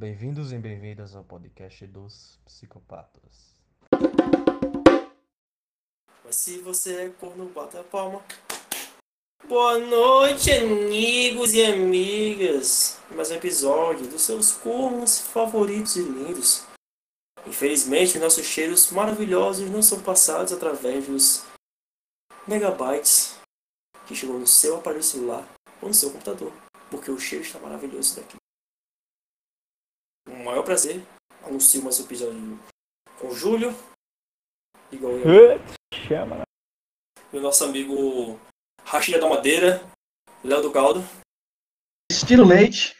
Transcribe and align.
Bem-vindos 0.00 0.50
e 0.50 0.56
bem-vindas 0.56 1.14
ao 1.14 1.22
podcast 1.22 1.86
dos 1.86 2.40
psicopatas. 2.46 3.54
Mas 6.24 6.36
se 6.36 6.56
você 6.60 7.02
é 7.02 7.08
corno, 7.10 7.44
bota 7.50 7.80
a 7.80 7.84
palma. 7.84 8.24
Boa 9.46 9.76
noite, 9.76 10.50
amigos 10.52 11.52
e 11.52 11.62
amigas. 11.66 12.98
Mais 13.14 13.30
um 13.30 13.34
episódio 13.34 14.08
dos 14.08 14.22
seus 14.22 14.52
cornos 14.52 15.20
favoritos 15.20 15.96
e 15.96 16.02
lindos. 16.02 16.64
Infelizmente, 17.46 18.18
nossos 18.18 18.46
cheiros 18.46 18.90
maravilhosos 18.90 19.68
não 19.68 19.82
são 19.82 20.02
passados 20.02 20.54
através 20.54 21.06
dos 21.06 21.44
megabytes 22.48 23.38
que 24.06 24.16
chegou 24.16 24.38
no 24.38 24.46
seu 24.46 24.78
aparelho 24.78 25.02
celular 25.02 25.46
ou 25.82 25.88
no 25.88 25.94
seu 25.94 26.10
computador, 26.10 26.54
porque 26.90 27.10
o 27.10 27.20
cheiro 27.20 27.44
está 27.44 27.58
maravilhoso 27.58 28.16
daqui. 28.16 28.39
O 30.30 30.44
maior 30.44 30.62
prazer, 30.62 31.02
anuncio 31.44 31.82
mais 31.82 31.98
um 32.00 32.04
episódio 32.04 32.58
com 33.18 33.28
o 33.28 33.34
Júlio, 33.34 33.74
igual 34.92 35.12
eu, 35.14 35.60
Chama, 35.92 36.36
né? 36.38 36.42
e 37.32 37.36
o 37.36 37.40
nosso 37.40 37.64
amigo 37.64 38.38
Rachida 38.84 39.18
da 39.18 39.28
Madeira, 39.28 39.82
Léo 40.44 40.62
do 40.62 40.70
Caldo. 40.70 41.04
Estilo 42.10 42.44
leite, 42.44 42.96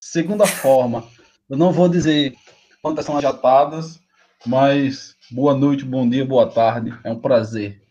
segunda 0.00 0.46
forma. 0.46 1.08
Eu 1.48 1.56
não 1.56 1.72
vou 1.72 1.88
dizer 1.88 2.36
quantas 2.82 3.04
são 3.04 3.16
as 3.16 3.22
jatadas, 3.22 3.98
mas 4.46 5.16
boa 5.30 5.54
noite, 5.54 5.84
bom 5.84 6.08
dia, 6.08 6.24
boa 6.24 6.50
tarde. 6.50 6.90
É 7.04 7.10
um 7.10 7.20
prazer 7.20 7.82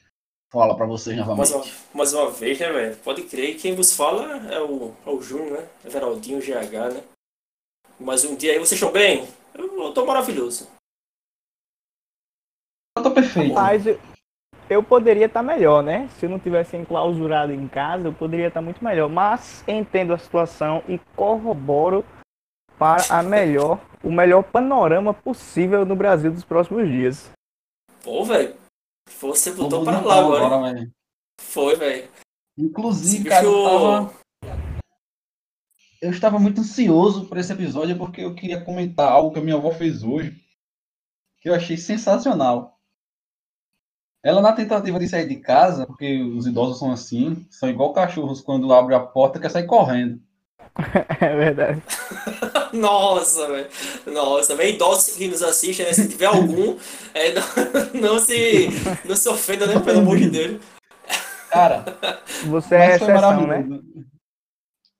falar 0.51 0.75
para 0.75 0.85
vocês 0.85 1.17
Mais 1.17 1.27
novamente. 1.27 1.53
uma, 1.53 1.65
mais 1.93 2.13
uma 2.13 2.29
vez, 2.31 2.59
né, 2.59 2.71
velho? 2.71 2.95
Pode 2.97 3.23
crer. 3.23 3.57
Quem 3.57 3.75
vos 3.75 3.93
fala 3.93 4.37
é 4.53 4.61
o, 4.61 4.93
é 5.05 5.09
o 5.09 5.21
Júnior, 5.21 5.61
né? 5.61 5.69
É 5.83 5.89
Veraldinho, 5.89 6.39
GH, 6.39 6.93
né? 6.93 7.03
Mais 7.99 8.23
um 8.25 8.35
dia 8.35 8.53
aí. 8.53 8.59
Vocês 8.59 8.73
estão 8.73 8.91
bem? 8.91 9.27
Eu, 9.53 9.93
tô 9.93 10.05
maravilhoso. 10.05 10.67
Eu 12.97 13.03
tô 13.03 13.11
perfeito. 13.11 13.53
Mas 13.53 13.83
eu, 14.69 14.83
poderia 14.83 15.25
estar 15.25 15.43
melhor, 15.43 15.81
né? 15.83 16.07
Se 16.17 16.25
eu 16.25 16.29
não 16.29 16.39
tivesse 16.39 16.75
enclausurado 16.75 17.51
em 17.53 17.67
casa, 17.67 18.07
eu 18.07 18.13
poderia 18.13 18.47
estar 18.47 18.61
muito 18.61 18.83
melhor. 18.83 19.09
Mas 19.09 19.63
entendo 19.67 20.13
a 20.13 20.17
situação 20.17 20.83
e 20.87 20.99
corroboro 21.15 22.05
para 22.77 23.03
a 23.09 23.23
melhor, 23.23 23.79
o 24.03 24.11
melhor 24.11 24.43
panorama 24.43 25.13
possível 25.13 25.85
no 25.85 25.95
Brasil 25.95 26.31
dos 26.31 26.43
próximos 26.43 26.87
dias. 26.89 27.31
Pô, 28.03 28.23
velho. 28.25 28.55
Você 29.21 29.51
botou 29.51 29.85
Vamos 29.85 30.03
para 30.03 30.05
lá 30.05 30.19
agora. 30.19 30.89
Foi, 31.39 31.75
velho. 31.75 32.09
Inclusive, 32.57 33.27
Esse 33.27 33.29
cara, 33.29 33.47
bicho- 33.47 33.63
tava, 33.63 34.13
eu 36.05 36.11
estava 36.11 36.37
muito 36.37 36.61
ansioso 36.61 37.25
por 37.25 37.37
esse 37.37 37.51
episódio 37.51 37.97
porque 37.97 38.21
eu 38.21 38.35
queria 38.35 38.61
comentar 38.61 39.11
algo 39.11 39.31
que 39.31 39.39
a 39.39 39.41
minha 39.41 39.55
avó 39.55 39.71
fez 39.71 40.03
hoje, 40.03 40.35
que 41.41 41.49
eu 41.49 41.53
achei 41.53 41.77
sensacional. 41.77 42.79
Ela, 44.23 44.41
na 44.41 44.53
tentativa 44.53 44.99
de 44.99 45.07
sair 45.07 45.27
de 45.27 45.37
casa, 45.37 45.85
porque 45.85 46.21
os 46.21 46.45
idosos 46.45 46.79
são 46.79 46.91
assim, 46.91 47.45
são 47.49 47.69
igual 47.69 47.93
cachorros 47.93 48.41
quando 48.41 48.73
abre 48.73 48.93
a 48.93 48.99
porta 48.99 49.39
quer 49.39 49.49
sair 49.49 49.65
correndo. 49.65 50.21
É 51.21 51.35
verdade. 51.35 51.81
Nossa, 52.73 53.47
velho. 53.47 53.67
Nossa, 54.07 54.55
velho. 54.55 54.75
Idosos 54.75 55.15
que 55.15 55.27
nos 55.27 55.41
assistem, 55.41 55.85
né? 55.85 55.93
Se 55.93 56.09
tiver 56.09 56.25
algum, 56.25 56.77
é, 57.13 57.31
não, 57.95 58.01
não 58.01 58.19
se, 58.19 58.67
não 59.05 59.15
se 59.15 59.29
ofenda, 59.29 59.65
né? 59.65 59.79
Pelo 59.79 59.99
amor 59.99 60.17
de 60.17 60.29
Deus. 60.29 60.61
Cara, 61.49 61.85
Você 62.47 62.75
é 62.75 62.95
exceção, 62.95 63.47
né? 63.47 63.65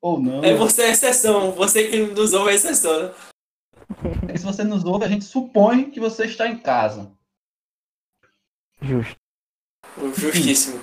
Ou 0.06 0.22
não. 0.22 0.44
É 0.44 0.54
você 0.54 0.84
é 0.84 0.92
exceção. 0.92 1.52
Você 1.54 1.88
que 1.88 1.98
nos 1.98 2.32
ouve 2.32 2.52
é 2.52 2.54
exceção, 2.54 3.08
né? 3.08 3.14
Se 4.38 4.46
você 4.46 4.64
nos 4.64 4.86
ouve, 4.86 5.04
a 5.04 5.08
gente 5.08 5.26
supõe 5.26 5.90
que 5.90 6.00
você 6.00 6.26
está 6.28 6.48
em 6.48 6.60
casa. 6.60 7.12
Justo. 8.80 9.16
Justíssimo. 10.16 10.80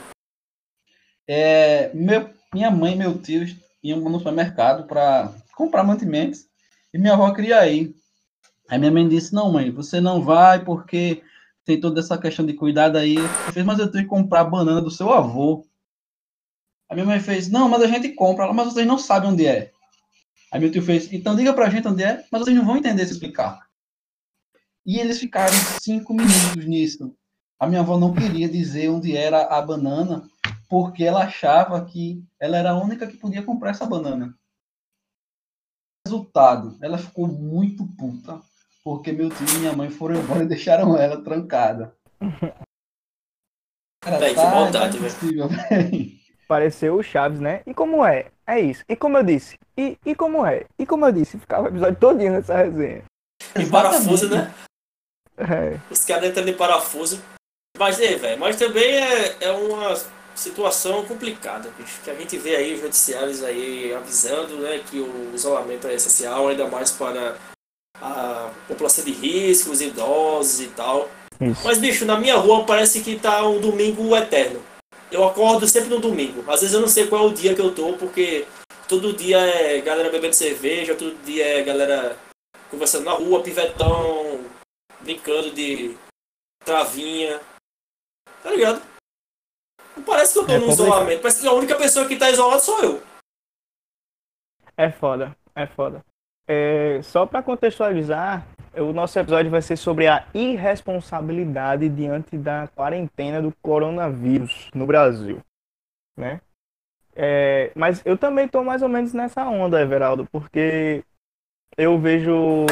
É, 1.25 1.95
meu, 1.95 2.35
minha 2.53 2.69
mãe 2.69 2.95
e 2.95 2.97
meu 2.97 3.17
tio 3.17 3.47
iam 3.81 4.01
no 4.01 4.19
supermercado 4.19 4.89
para 4.89 5.33
comprar 5.55 5.85
mantimentos 5.85 6.49
e 6.93 6.99
minha 6.99 7.13
avó 7.13 7.33
queria 7.33 7.65
ir. 7.71 7.95
Aí 8.69 8.77
minha 8.77 8.91
mãe 8.91 9.09
disse: 9.09 9.33
Não, 9.33 9.53
mãe, 9.53 9.71
você 9.71 10.01
não 10.01 10.21
vai 10.21 10.65
porque 10.65 11.23
tem 11.65 11.81
toda 11.81 12.01
essa 12.01 12.19
questão 12.19 12.45
de 12.45 12.55
cuidado 12.55 12.99
aí. 12.99 13.15
Eu 13.15 13.53
fiz, 13.53 13.65
mas 13.65 13.79
eu 13.79 13.89
tenho 13.89 14.03
que 14.03 14.11
comprar 14.11 14.41
a 14.41 14.51
banana 14.51 14.81
do 14.81 14.91
seu 14.91 15.13
avô. 15.13 15.65
Aí 16.93 16.97
minha 16.97 17.07
mãe 17.07 17.21
fez: 17.21 17.49
Não, 17.49 17.71
mas 17.71 17.83
a 17.83 17.87
gente 17.87 18.11
compra, 18.11 18.45
Ela, 18.45 18.53
mas 18.53 18.67
vocês 18.67 18.87
não 18.87 18.99
sabem 18.99 19.31
onde 19.31 19.47
é. 19.47 19.73
Aí 20.53 20.61
meu 20.61 20.71
tio 20.71 20.83
fez: 20.83 21.11
Então 21.11 21.35
diga 21.35 21.55
pra 21.55 21.71
gente 21.71 21.89
onde 21.89 22.05
é, 22.05 22.23
mas 22.31 22.43
vocês 22.43 22.55
não 22.55 22.67
vão 22.67 22.77
entender 22.77 23.07
se 23.07 23.15
explicar. 23.15 23.67
E 24.85 24.99
eles 24.99 25.19
ficaram 25.19 25.55
cinco 25.81 26.13
minutos 26.13 26.67
nisso. 26.67 27.17
A 27.59 27.67
minha 27.67 27.81
avó 27.81 27.99
não 27.99 28.13
queria 28.13 28.47
dizer 28.47 28.91
onde 28.91 29.17
era 29.17 29.43
a 29.45 29.63
banana 29.63 30.29
porque 30.69 31.03
ela 31.03 31.25
achava 31.25 31.83
que 31.83 32.23
ela 32.39 32.59
era 32.59 32.73
a 32.73 32.79
única 32.79 33.07
que 33.07 33.17
podia 33.17 33.43
comprar 33.43 33.71
essa 33.71 33.87
banana. 33.87 34.37
Resultado, 36.07 36.77
ela 36.83 36.99
ficou 36.99 37.27
muito 37.27 37.87
puta, 37.97 38.39
porque 38.85 39.13
meu 39.13 39.31
tio 39.31 39.49
e 39.49 39.59
minha 39.61 39.73
mãe 39.73 39.89
foram 39.89 40.17
embora 40.17 40.45
e 40.45 40.49
deixaram 40.49 40.95
ela 40.95 41.25
trancada. 41.25 41.97
Cara, 44.03 44.19
Véi, 44.19 44.31
que 44.31 44.37
tá 44.37 44.51
maldade, 44.51 44.99
velho. 44.99 45.49
Pareceu 46.53 46.97
o 46.97 47.03
Chaves, 47.03 47.41
né? 47.41 47.63
E 47.67 47.73
como 47.73 48.05
é? 48.05 48.27
É 48.47 48.61
isso. 48.61 48.85
E 48.87 48.95
como 48.95 49.17
eu 49.17 49.23
disse? 49.23 49.59
E, 49.75 49.97
e 50.05 50.15
como 50.15 50.45
é? 50.45 50.67
E 50.79 50.85
como 50.85 51.07
eu 51.07 51.11
disse? 51.11 51.39
Ficava 51.39 51.65
o 51.65 51.69
episódio 51.69 51.97
todinho 51.99 52.31
nessa 52.31 52.55
resenha. 52.55 53.05
Em 53.57 53.71
parafuso, 53.71 54.29
né? 54.29 54.53
É. 55.39 55.81
Os 55.91 56.05
caras 56.05 56.29
entrando 56.29 56.51
em 56.51 56.55
parafuso. 56.55 57.23
Mas, 57.79 57.99
é, 57.99 58.17
velho, 58.17 58.39
mas 58.39 58.57
também 58.57 58.85
é, 58.85 59.37
é 59.41 59.51
uma 59.51 59.97
situação 60.35 61.07
complicada, 61.07 61.71
bicho, 61.79 62.03
que 62.05 62.11
a 62.11 62.15
gente 62.15 62.37
vê 62.37 62.55
aí 62.55 62.75
os 62.75 62.83
noticiários 62.83 63.43
aí 63.43 63.95
avisando, 63.95 64.59
né, 64.59 64.83
que 64.91 65.01
o 65.01 65.35
isolamento 65.35 65.87
é 65.87 65.95
essencial, 65.95 66.49
ainda 66.49 66.69
mais 66.69 66.91
para 66.91 67.35
a 67.99 68.51
população 68.69 69.07
de 69.07 69.13
risco, 69.13 69.71
os 69.71 69.81
idosos 69.81 70.61
e 70.61 70.69
tal. 70.69 71.09
Isso. 71.41 71.63
Mas, 71.65 71.79
bicho, 71.79 72.05
na 72.05 72.21
minha 72.21 72.37
rua 72.37 72.67
parece 72.67 73.01
que 73.01 73.19
tá 73.19 73.43
um 73.49 73.59
domingo 73.59 74.15
eterno. 74.15 74.63
Eu 75.13 75.25
acordo 75.25 75.67
sempre 75.69 75.91
no 75.91 76.01
domingo. 76.01 76.41
Às 76.51 76.61
vezes 76.63 76.75
eu 76.75 76.81
não 76.81 76.89
sei 76.89 77.07
qual 77.07 77.25
é 77.25 77.29
o 77.29 77.35
dia 77.35 77.55
que 77.55 77.61
eu 77.61 77.75
tô, 77.75 77.93
porque 77.99 78.47
todo 78.89 79.13
dia 79.13 79.39
é 79.39 79.81
galera 79.81 80.11
bebendo 80.11 80.35
cerveja, 80.35 80.95
todo 80.95 81.15
dia 81.23 81.59
é 81.59 81.63
galera 81.63 82.19
conversando 82.71 83.05
na 83.05 83.13
rua, 83.13 83.43
pivetão, 83.43 84.41
brincando 85.01 85.51
de 85.51 85.95
travinha. 86.65 87.41
Tá 88.43 88.51
ligado? 88.51 88.83
Não 89.97 90.03
parece 90.03 90.33
que 90.33 90.39
eu 90.39 90.47
tô 90.47 90.53
É 90.53 90.59
no 90.59 90.67
complicado. 90.67 90.87
isolamento. 90.87 91.21
Parece 91.23 91.41
que 91.43 91.47
a 91.47 91.53
única 91.53 91.77
pessoa 91.77 92.09
que 92.09 92.17
tá 92.17 92.31
isolada 92.31 92.61
sou 92.61 92.83
eu. 92.83 93.03
É 94.77 94.91
foda, 94.91 95.37
é 95.55 95.67
foda. 95.67 96.03
É, 96.49 97.01
só 97.03 97.27
para 97.27 97.43
contextualizar, 97.43 98.47
o 98.77 98.93
nosso 98.93 99.19
episódio 99.19 99.51
vai 99.51 99.63
ser 99.63 99.77
sobre 99.77 100.07
a 100.07 100.27
irresponsabilidade 100.33 101.89
diante 101.89 102.37
da 102.37 102.69
quarentena 102.75 103.43
do 103.43 103.53
coronavírus 103.63 104.71
no 104.75 104.87
Brasil, 104.87 105.41
né? 106.17 106.41
É, 107.15 107.71
mas 107.75 108.01
eu 108.07 108.17
também 108.17 108.49
tô 108.49 108.65
mais 108.65 108.83
ou 108.83 108.89
menos 108.89 109.13
nessa 109.13 109.47
onda, 109.47 109.81
Everaldo, 109.81 110.27
porque 110.33 111.05
eu 111.77 111.99
vejo 111.99 112.67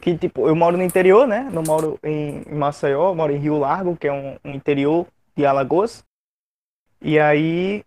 que, 0.00 0.16
tipo, 0.16 0.48
eu 0.48 0.56
moro 0.56 0.76
no 0.76 0.82
interior, 0.82 1.26
né? 1.26 1.48
Não 1.52 1.62
moro 1.62 1.98
em 2.02 2.44
Maceió, 2.46 3.14
moro 3.14 3.32
em 3.32 3.38
Rio 3.38 3.58
Largo, 3.58 3.96
que 3.96 4.08
é 4.08 4.12
um, 4.12 4.38
um 4.44 4.52
interior 4.52 5.06
de 5.36 5.44
Alagoas. 5.44 6.04
E 7.00 7.18
aí 7.18 7.84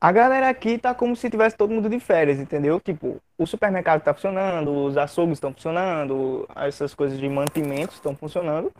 a 0.00 0.12
galera 0.12 0.48
aqui 0.48 0.78
tá 0.78 0.94
como 0.94 1.14
se 1.14 1.28
tivesse 1.28 1.56
todo 1.56 1.74
mundo 1.74 1.88
de 1.88 2.00
férias, 2.00 2.38
entendeu? 2.38 2.80
Tipo, 2.80 3.20
o 3.36 3.46
supermercado 3.46 4.02
tá 4.02 4.14
funcionando, 4.14 4.86
os 4.86 4.96
açougues 4.96 5.36
estão 5.36 5.52
funcionando, 5.52 6.48
essas 6.56 6.94
coisas 6.94 7.18
de 7.18 7.28
mantimentos 7.28 7.96
estão 7.96 8.16
funcionando. 8.16 8.72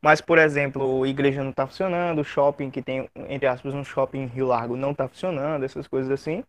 Mas, 0.00 0.20
por 0.20 0.38
exemplo, 0.38 1.02
a 1.02 1.08
igreja 1.08 1.42
não 1.42 1.52
tá 1.52 1.66
funcionando, 1.66 2.20
o 2.20 2.24
shopping 2.24 2.70
que 2.70 2.80
tem, 2.80 3.08
entre 3.28 3.46
aspas, 3.46 3.74
um 3.74 3.84
shopping 3.84 4.22
em 4.22 4.26
Rio 4.26 4.46
Largo 4.46 4.76
não 4.76 4.94
tá 4.94 5.08
funcionando, 5.08 5.64
essas 5.64 5.88
coisas 5.88 6.10
assim. 6.10 6.44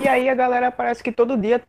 E 0.00 0.08
aí 0.08 0.28
a 0.28 0.34
galera 0.34 0.70
parece 0.70 1.02
que 1.02 1.12
todo 1.12 1.36
dia 1.36 1.62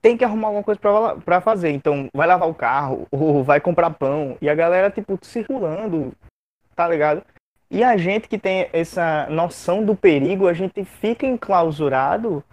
tem 0.00 0.16
que 0.16 0.24
arrumar 0.24 0.48
alguma 0.48 0.64
coisa 0.64 0.80
pra 1.24 1.40
fazer. 1.40 1.70
Então, 1.70 2.08
vai 2.12 2.26
lavar 2.26 2.48
o 2.48 2.54
carro, 2.54 3.06
ou 3.12 3.42
vai 3.42 3.60
comprar 3.60 3.90
pão. 3.90 4.36
E 4.40 4.48
a 4.48 4.54
galera, 4.54 4.90
tipo, 4.90 5.18
circulando, 5.22 6.12
tá 6.74 6.88
ligado? 6.88 7.24
E 7.72 7.82
a 7.82 7.96
gente 7.96 8.28
que 8.28 8.38
tem 8.38 8.68
essa 8.70 9.26
noção 9.30 9.82
do 9.82 9.96
perigo, 9.96 10.46
a 10.46 10.52
gente 10.52 10.84
fica 10.84 11.24
enclausurado, 11.24 12.44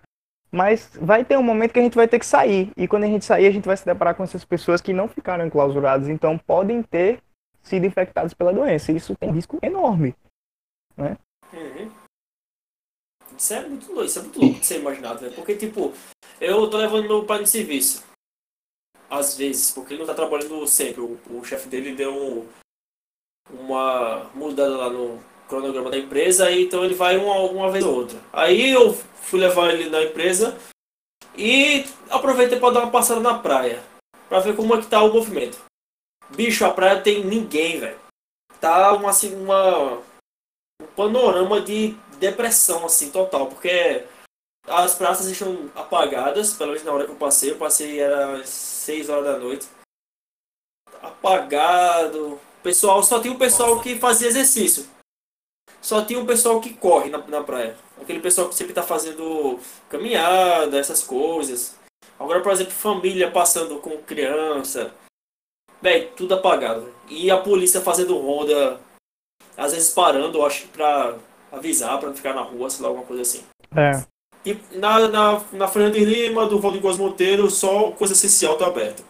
mas 0.50 0.96
vai 0.96 1.26
ter 1.26 1.38
um 1.38 1.44
momento 1.44 1.74
que 1.74 1.80
a 1.80 1.84
gente 1.84 1.96
vai 1.96 2.08
ter 2.08 2.20
que 2.20 2.26
sair. 2.26 2.72
E 2.78 2.88
quando 2.88 3.04
a 3.04 3.08
gente 3.08 3.26
sair, 3.26 3.46
a 3.46 3.52
gente 3.52 3.66
vai 3.66 3.76
se 3.76 3.86
deparar 3.86 4.16
com 4.16 4.24
essas 4.24 4.46
pessoas 4.46 4.80
que 4.80 4.94
não 4.94 5.10
ficaram 5.10 5.46
enclausuradas, 5.46 6.08
então 6.08 6.38
podem 6.38 6.82
ter 6.82 7.22
sido 7.62 7.86
infectados 7.86 8.34
pela 8.34 8.54
doença. 8.54 8.94
Isso 8.94 9.14
tem 9.18 9.30
risco 9.30 9.60
enorme. 9.62 10.16
Uhum. 10.98 11.92
Isso 13.38 13.54
é 13.54 13.68
muito 13.68 13.88
louco, 13.88 14.06
isso 14.06 14.20
é 14.20 14.22
muito 14.22 14.40
louco 14.40 14.60
de 14.62 14.66
ser 14.66 14.80
imaginado, 14.80 15.20
velho. 15.20 15.36
Porque, 15.36 15.58
tipo, 15.58 15.92
eu 16.40 16.70
tô 16.70 16.78
levando 16.78 17.10
meu 17.10 17.26
pai 17.26 17.40
no 17.40 17.46
serviço. 17.46 18.06
às 19.10 19.38
vezes, 19.38 19.72
porque 19.72 19.94
ele 19.94 20.00
não 20.00 20.08
tá 20.08 20.14
trabalhando 20.14 20.66
sempre. 20.66 21.02
O, 21.02 21.20
o 21.30 21.44
chefe 21.44 21.68
dele 21.68 21.94
deu 21.94 22.48
uma 23.52 24.30
mudada 24.34 24.78
lá 24.78 24.90
no 24.90 25.20
cronograma 25.48 25.90
da 25.90 25.98
empresa, 25.98 26.52
e 26.52 26.66
então 26.66 26.84
ele 26.84 26.94
vai 26.94 27.18
uma, 27.18 27.36
uma 27.40 27.72
vez 27.72 27.84
ou 27.86 27.96
outra. 27.96 28.20
Aí 28.32 28.70
eu 28.72 28.94
fui 28.94 29.40
levar 29.40 29.74
ele 29.74 29.90
na 29.90 30.04
empresa 30.04 30.58
e 31.36 31.86
aproveitei 32.10 32.60
para 32.60 32.74
dar 32.74 32.80
uma 32.82 32.92
passada 32.92 33.20
na 33.20 33.40
praia, 33.40 33.82
para 34.28 34.40
ver 34.40 34.56
como 34.56 34.76
é 34.76 34.82
que 34.82 34.88
tá 34.88 35.02
o 35.02 35.14
movimento. 35.14 35.60
Bicho, 36.30 36.66
a 36.66 36.72
praia 36.72 37.02
tem 37.02 37.24
ninguém, 37.24 37.80
velho. 37.80 38.00
Tá 38.62 38.94
uma, 38.94 39.10
assim, 39.10 39.36
uma 39.36 40.02
um 40.82 40.88
panorama 40.96 41.60
de 41.60 41.96
depressão 42.20 42.86
assim 42.86 43.10
total, 43.12 43.48
porque 43.48 44.06
as 44.68 44.96
praças 44.96 45.28
estão 45.28 45.70
apagadas, 45.76 46.54
pelo 46.54 46.72
menos 46.72 46.86
na 46.86 46.92
hora 46.92 47.06
que 47.06 47.12
eu 47.12 47.16
passei, 47.16 47.52
eu 47.52 47.58
passei 47.58 48.00
era 48.00 48.38
às 48.38 48.50
6 48.50 49.10
horas 49.10 49.26
da 49.26 49.38
noite. 49.38 49.68
Apagado. 51.02 52.40
Pessoal, 52.64 53.02
só 53.04 53.20
tinha 53.20 53.34
o 53.34 53.38
pessoal 53.38 53.80
que 53.80 53.98
fazia 53.98 54.28
exercício. 54.28 54.86
Só 55.82 56.04
tinha 56.04 56.20
o 56.20 56.26
pessoal 56.26 56.60
que 56.60 56.74
corre 56.74 57.10
na, 57.10 57.20
na 57.28 57.42
praia. 57.42 57.78
Aquele 58.02 58.20
pessoal 58.20 58.50
que 58.50 58.56
sempre 58.56 58.74
tá 58.74 58.84
fazendo 58.84 59.60
caminhada, 59.90 60.78
essas 60.78 61.04
coisas. 61.04 61.78
Agora, 62.20 62.42
por 62.42 62.52
exemplo, 62.52 62.74
família 62.74 63.32
passando 63.32 63.80
com 63.80 63.98
criança. 64.00 64.94
Véi, 65.82 66.08
tudo 66.18 66.34
apagado. 66.34 66.94
E 67.08 67.32
a 67.32 67.38
polícia 67.38 67.80
fazendo 67.80 68.18
ronda, 68.18 68.80
às 69.56 69.74
vezes 69.74 69.94
parando, 69.94 70.38
eu 70.38 70.46
acho 70.46 70.64
que 70.64 70.68
pra 70.68 71.18
avisar, 71.52 71.98
pra 71.98 72.10
não 72.10 72.16
ficar 72.16 72.34
na 72.34 72.42
rua, 72.42 72.70
sei 72.70 72.84
lá, 72.84 72.90
alguma 72.90 73.06
coisa 73.06 73.22
assim. 73.22 73.44
É. 73.76 74.04
E 74.46 74.58
na, 74.78 75.08
na, 75.08 75.44
na 75.52 75.68
Fernando 75.68 75.94
de 75.94 76.06
Lima, 76.06 76.46
do 76.46 76.60
Valdo 76.60 76.80
Góes 76.80 76.98
Monteiro, 76.98 77.50
só 77.50 77.92
coisa 77.92 78.14
essencial 78.14 78.58
tá 78.58 78.68
aberta. 78.68 79.04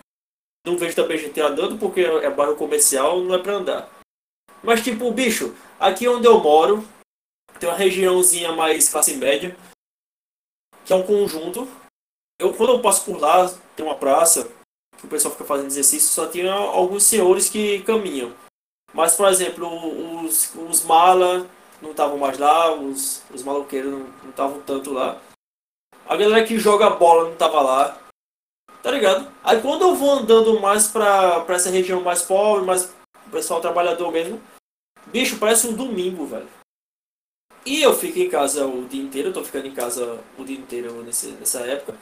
Não 0.66 0.78
vejo 0.78 0.96
também 0.96 1.18
gente 1.18 1.40
andando 1.40 1.78
porque 1.78 2.02
é 2.02 2.30
bairro 2.30 2.56
comercial, 2.56 3.22
não 3.22 3.36
é 3.36 3.40
pra 3.40 3.54
andar. 3.54 3.90
Mas 4.64 4.84
tipo, 4.84 5.12
bicho, 5.12 5.56
aqui 5.80 6.08
onde 6.08 6.28
eu 6.28 6.40
moro, 6.40 6.88
tem 7.60 7.70
uma 7.70 7.78
regiãozinha 7.78 8.52
mais 8.52 8.90
classe 8.90 9.16
média, 9.16 9.56
que 10.86 10.94
é 10.94 10.96
um 10.96 11.06
conjunto. 11.06 11.68
Eu 12.40 12.54
quando 12.54 12.74
eu 12.74 12.82
passo 12.82 13.06
por 13.06 13.20
lá, 13.20 13.48
tem 13.76 13.86
uma 13.86 13.96
praça, 13.96 14.52
que 14.98 15.06
o 15.06 15.10
pessoal 15.10 15.34
fica 15.34 15.46
fazendo 15.46 15.68
exercício, 15.68 16.10
só 16.10 16.28
tinha 16.28 16.54
alguns 16.54 17.04
senhores 17.04 17.50
que 17.50 17.82
caminham. 17.84 18.34
Mas, 18.94 19.16
por 19.16 19.28
exemplo, 19.28 20.26
os, 20.26 20.54
os 20.56 20.84
mala 20.84 21.48
não 21.82 21.92
estavam 21.92 22.18
mais 22.18 22.38
lá, 22.38 22.74
os, 22.74 23.24
os 23.34 23.44
maloqueiros 23.44 23.92
não 23.92 24.30
estavam 24.30 24.62
tanto 24.62 24.92
lá. 24.92 25.22
A 26.08 26.18
galera 26.18 26.46
que 26.46 26.58
joga 26.58 26.90
bola 26.90 27.30
não 27.30 27.36
tava 27.36 27.62
lá. 27.62 28.09
Tá 28.82 28.92
ligado? 28.92 29.30
Aí 29.44 29.62
quando 29.62 29.82
eu 29.82 29.96
vou 29.96 30.12
andando 30.12 30.60
mais 30.60 30.88
pra, 30.88 31.42
pra 31.42 31.56
essa 31.56 31.70
região 31.70 32.02
mais 32.02 32.22
pobre, 32.22 32.66
mais 32.66 32.94
pessoal 33.30 33.62
trabalhador 33.62 34.12
mesmo, 34.12 34.42
bicho, 35.08 35.38
parece 35.38 35.68
um 35.68 35.74
domingo, 35.74 36.26
velho. 36.26 36.48
E 37.66 37.82
eu 37.82 37.94
fico 37.94 38.20
em 38.20 38.30
casa 38.30 38.66
o 38.66 38.88
dia 38.88 39.02
inteiro, 39.02 39.30
eu 39.30 39.34
tô 39.34 39.44
ficando 39.44 39.68
em 39.68 39.74
casa 39.74 40.20
o 40.38 40.44
dia 40.44 40.58
inteiro 40.58 41.04
nesse, 41.04 41.28
nessa 41.32 41.60
época. 41.60 41.98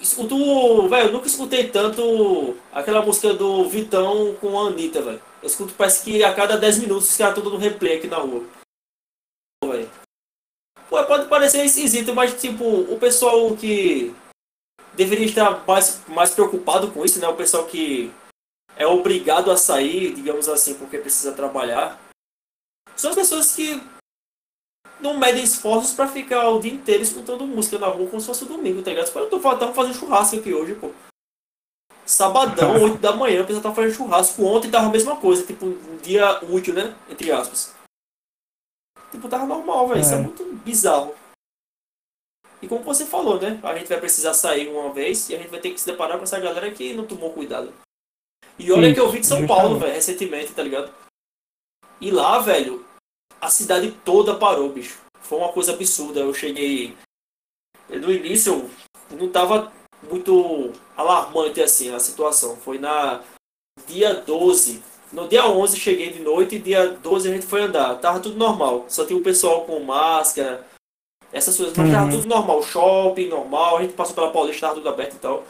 Escuto, 0.00 0.88
velho, 0.88 1.08
eu 1.08 1.12
nunca 1.12 1.26
escutei 1.26 1.68
tanto 1.68 2.56
aquela 2.72 3.02
música 3.02 3.34
do 3.34 3.68
Vitão 3.68 4.34
com 4.36 4.58
a 4.58 4.68
Anitta, 4.68 5.02
velho. 5.02 5.22
Eu 5.42 5.46
escuto, 5.46 5.74
parece 5.74 6.04
que 6.04 6.22
a 6.22 6.34
cada 6.34 6.56
10 6.56 6.78
minutos 6.80 7.10
os 7.10 7.16
caras 7.16 7.36
estão 7.36 7.50
dando 7.50 7.60
replay 7.60 7.96
aqui 7.96 8.06
na 8.06 8.18
rua. 8.18 8.44
Velho. 9.64 9.90
Pô, 10.88 11.04
pode 11.04 11.28
parecer 11.28 11.64
esquisito, 11.64 12.14
mas 12.14 12.40
tipo, 12.40 12.64
o 12.64 12.98
pessoal 12.98 13.56
que 13.56 14.14
deveria 15.00 15.24
estar 15.24 15.64
mais, 15.66 16.02
mais 16.06 16.30
preocupado 16.30 16.90
com 16.90 17.02
isso, 17.04 17.18
né? 17.18 17.26
O 17.26 17.34
pessoal 17.36 17.64
que 17.66 18.12
é 18.76 18.86
obrigado 18.86 19.50
a 19.50 19.56
sair, 19.56 20.12
digamos 20.14 20.46
assim, 20.46 20.74
porque 20.74 20.98
precisa 20.98 21.32
trabalhar. 21.32 21.98
São 22.94 23.08
as 23.10 23.16
pessoas 23.16 23.54
que 23.56 23.82
não 25.00 25.16
medem 25.16 25.42
esforços 25.42 25.94
pra 25.94 26.06
ficar 26.06 26.50
o 26.50 26.60
dia 26.60 26.72
inteiro 26.72 27.02
escutando 27.02 27.46
música 27.46 27.78
na 27.78 27.86
rua 27.86 28.08
como 28.08 28.20
se 28.20 28.26
fosse 28.26 28.44
domingo, 28.44 28.82
tá 28.82 28.90
ligado? 28.90 29.10
Eu 29.16 29.30
tô 29.30 29.40
tava 29.40 29.72
fazendo 29.72 29.94
churrasco 29.94 30.36
aqui 30.36 30.52
hoje, 30.52 30.74
pô. 30.74 30.90
Sabadão, 32.04 32.76
8 32.84 32.98
da 32.98 33.16
manhã, 33.16 33.42
o 33.42 33.46
pessoal 33.46 33.62
tava 33.62 33.74
fazendo 33.76 33.94
churrasco. 33.94 34.44
Ontem 34.44 34.70
tava 34.70 34.86
a 34.88 34.90
mesma 34.90 35.16
coisa, 35.16 35.46
tipo, 35.46 35.64
um 35.64 35.96
dia 36.02 36.44
útil, 36.44 36.74
né? 36.74 36.94
Entre 37.08 37.32
aspas. 37.32 37.74
Tipo, 39.10 39.28
tava 39.30 39.46
normal, 39.46 39.88
velho. 39.88 40.00
Isso 40.02 40.12
é 40.12 40.16
É. 40.16 40.20
muito 40.20 40.44
bizarro. 40.62 41.14
E 42.62 42.68
como 42.68 42.82
você 42.82 43.06
falou, 43.06 43.40
né? 43.40 43.58
A 43.62 43.76
gente 43.76 43.88
vai 43.88 43.98
precisar 43.98 44.34
sair 44.34 44.68
uma 44.68 44.92
vez 44.92 45.28
e 45.28 45.34
a 45.34 45.38
gente 45.38 45.50
vai 45.50 45.60
ter 45.60 45.70
que 45.70 45.80
se 45.80 45.86
deparar 45.86 46.18
com 46.18 46.24
essa 46.24 46.38
galera 46.38 46.70
que 46.70 46.92
não 46.92 47.06
tomou 47.06 47.32
cuidado. 47.32 47.72
E 48.58 48.70
olha 48.70 48.86
Isso, 48.86 48.94
que 48.94 49.00
eu 49.00 49.10
vim 49.10 49.20
de 49.20 49.26
São 49.26 49.46
Paulo, 49.46 49.78
velho, 49.78 49.94
recentemente, 49.94 50.52
tá 50.52 50.62
ligado? 50.62 50.92
E 52.00 52.10
lá, 52.10 52.38
velho, 52.38 52.84
a 53.40 53.48
cidade 53.48 53.90
toda 54.04 54.34
parou, 54.34 54.68
bicho. 54.68 55.00
Foi 55.20 55.38
uma 55.38 55.52
coisa 55.52 55.72
absurda. 55.72 56.20
Eu 56.20 56.34
cheguei. 56.34 56.96
No 57.88 58.12
início, 58.12 58.70
não 59.10 59.30
tava 59.30 59.72
muito 60.02 60.72
alarmante 60.96 61.60
assim 61.62 61.92
a 61.94 61.98
situação. 61.98 62.56
Foi 62.56 62.78
na 62.78 63.22
dia 63.86 64.14
12. 64.14 64.82
No 65.12 65.26
dia 65.26 65.46
11 65.46 65.78
cheguei 65.78 66.12
de 66.12 66.20
noite 66.20 66.56
e 66.56 66.58
dia 66.58 66.88
12 66.88 67.28
a 67.28 67.32
gente 67.32 67.46
foi 67.46 67.62
andar. 67.62 67.96
Tava 67.96 68.20
tudo 68.20 68.36
normal. 68.36 68.84
Só 68.88 69.04
tinha 69.04 69.18
o 69.18 69.22
pessoal 69.22 69.64
com 69.64 69.80
máscara, 69.80 70.66
essas 71.32 71.56
coisas. 71.56 71.76
Mas 71.76 71.90
tava 71.92 72.04
Uhum. 72.06 72.10
tudo 72.12 72.28
normal. 72.28 72.62
Shopping 72.62 73.28
normal. 73.28 73.78
A 73.78 73.82
gente 73.82 73.94
passou 73.94 74.14
pela 74.14 74.30
Paulista, 74.32 74.62
tava 74.62 74.74
tudo 74.74 74.88
aberto 74.88 75.14
e 75.14 75.18
tal. 75.18 75.44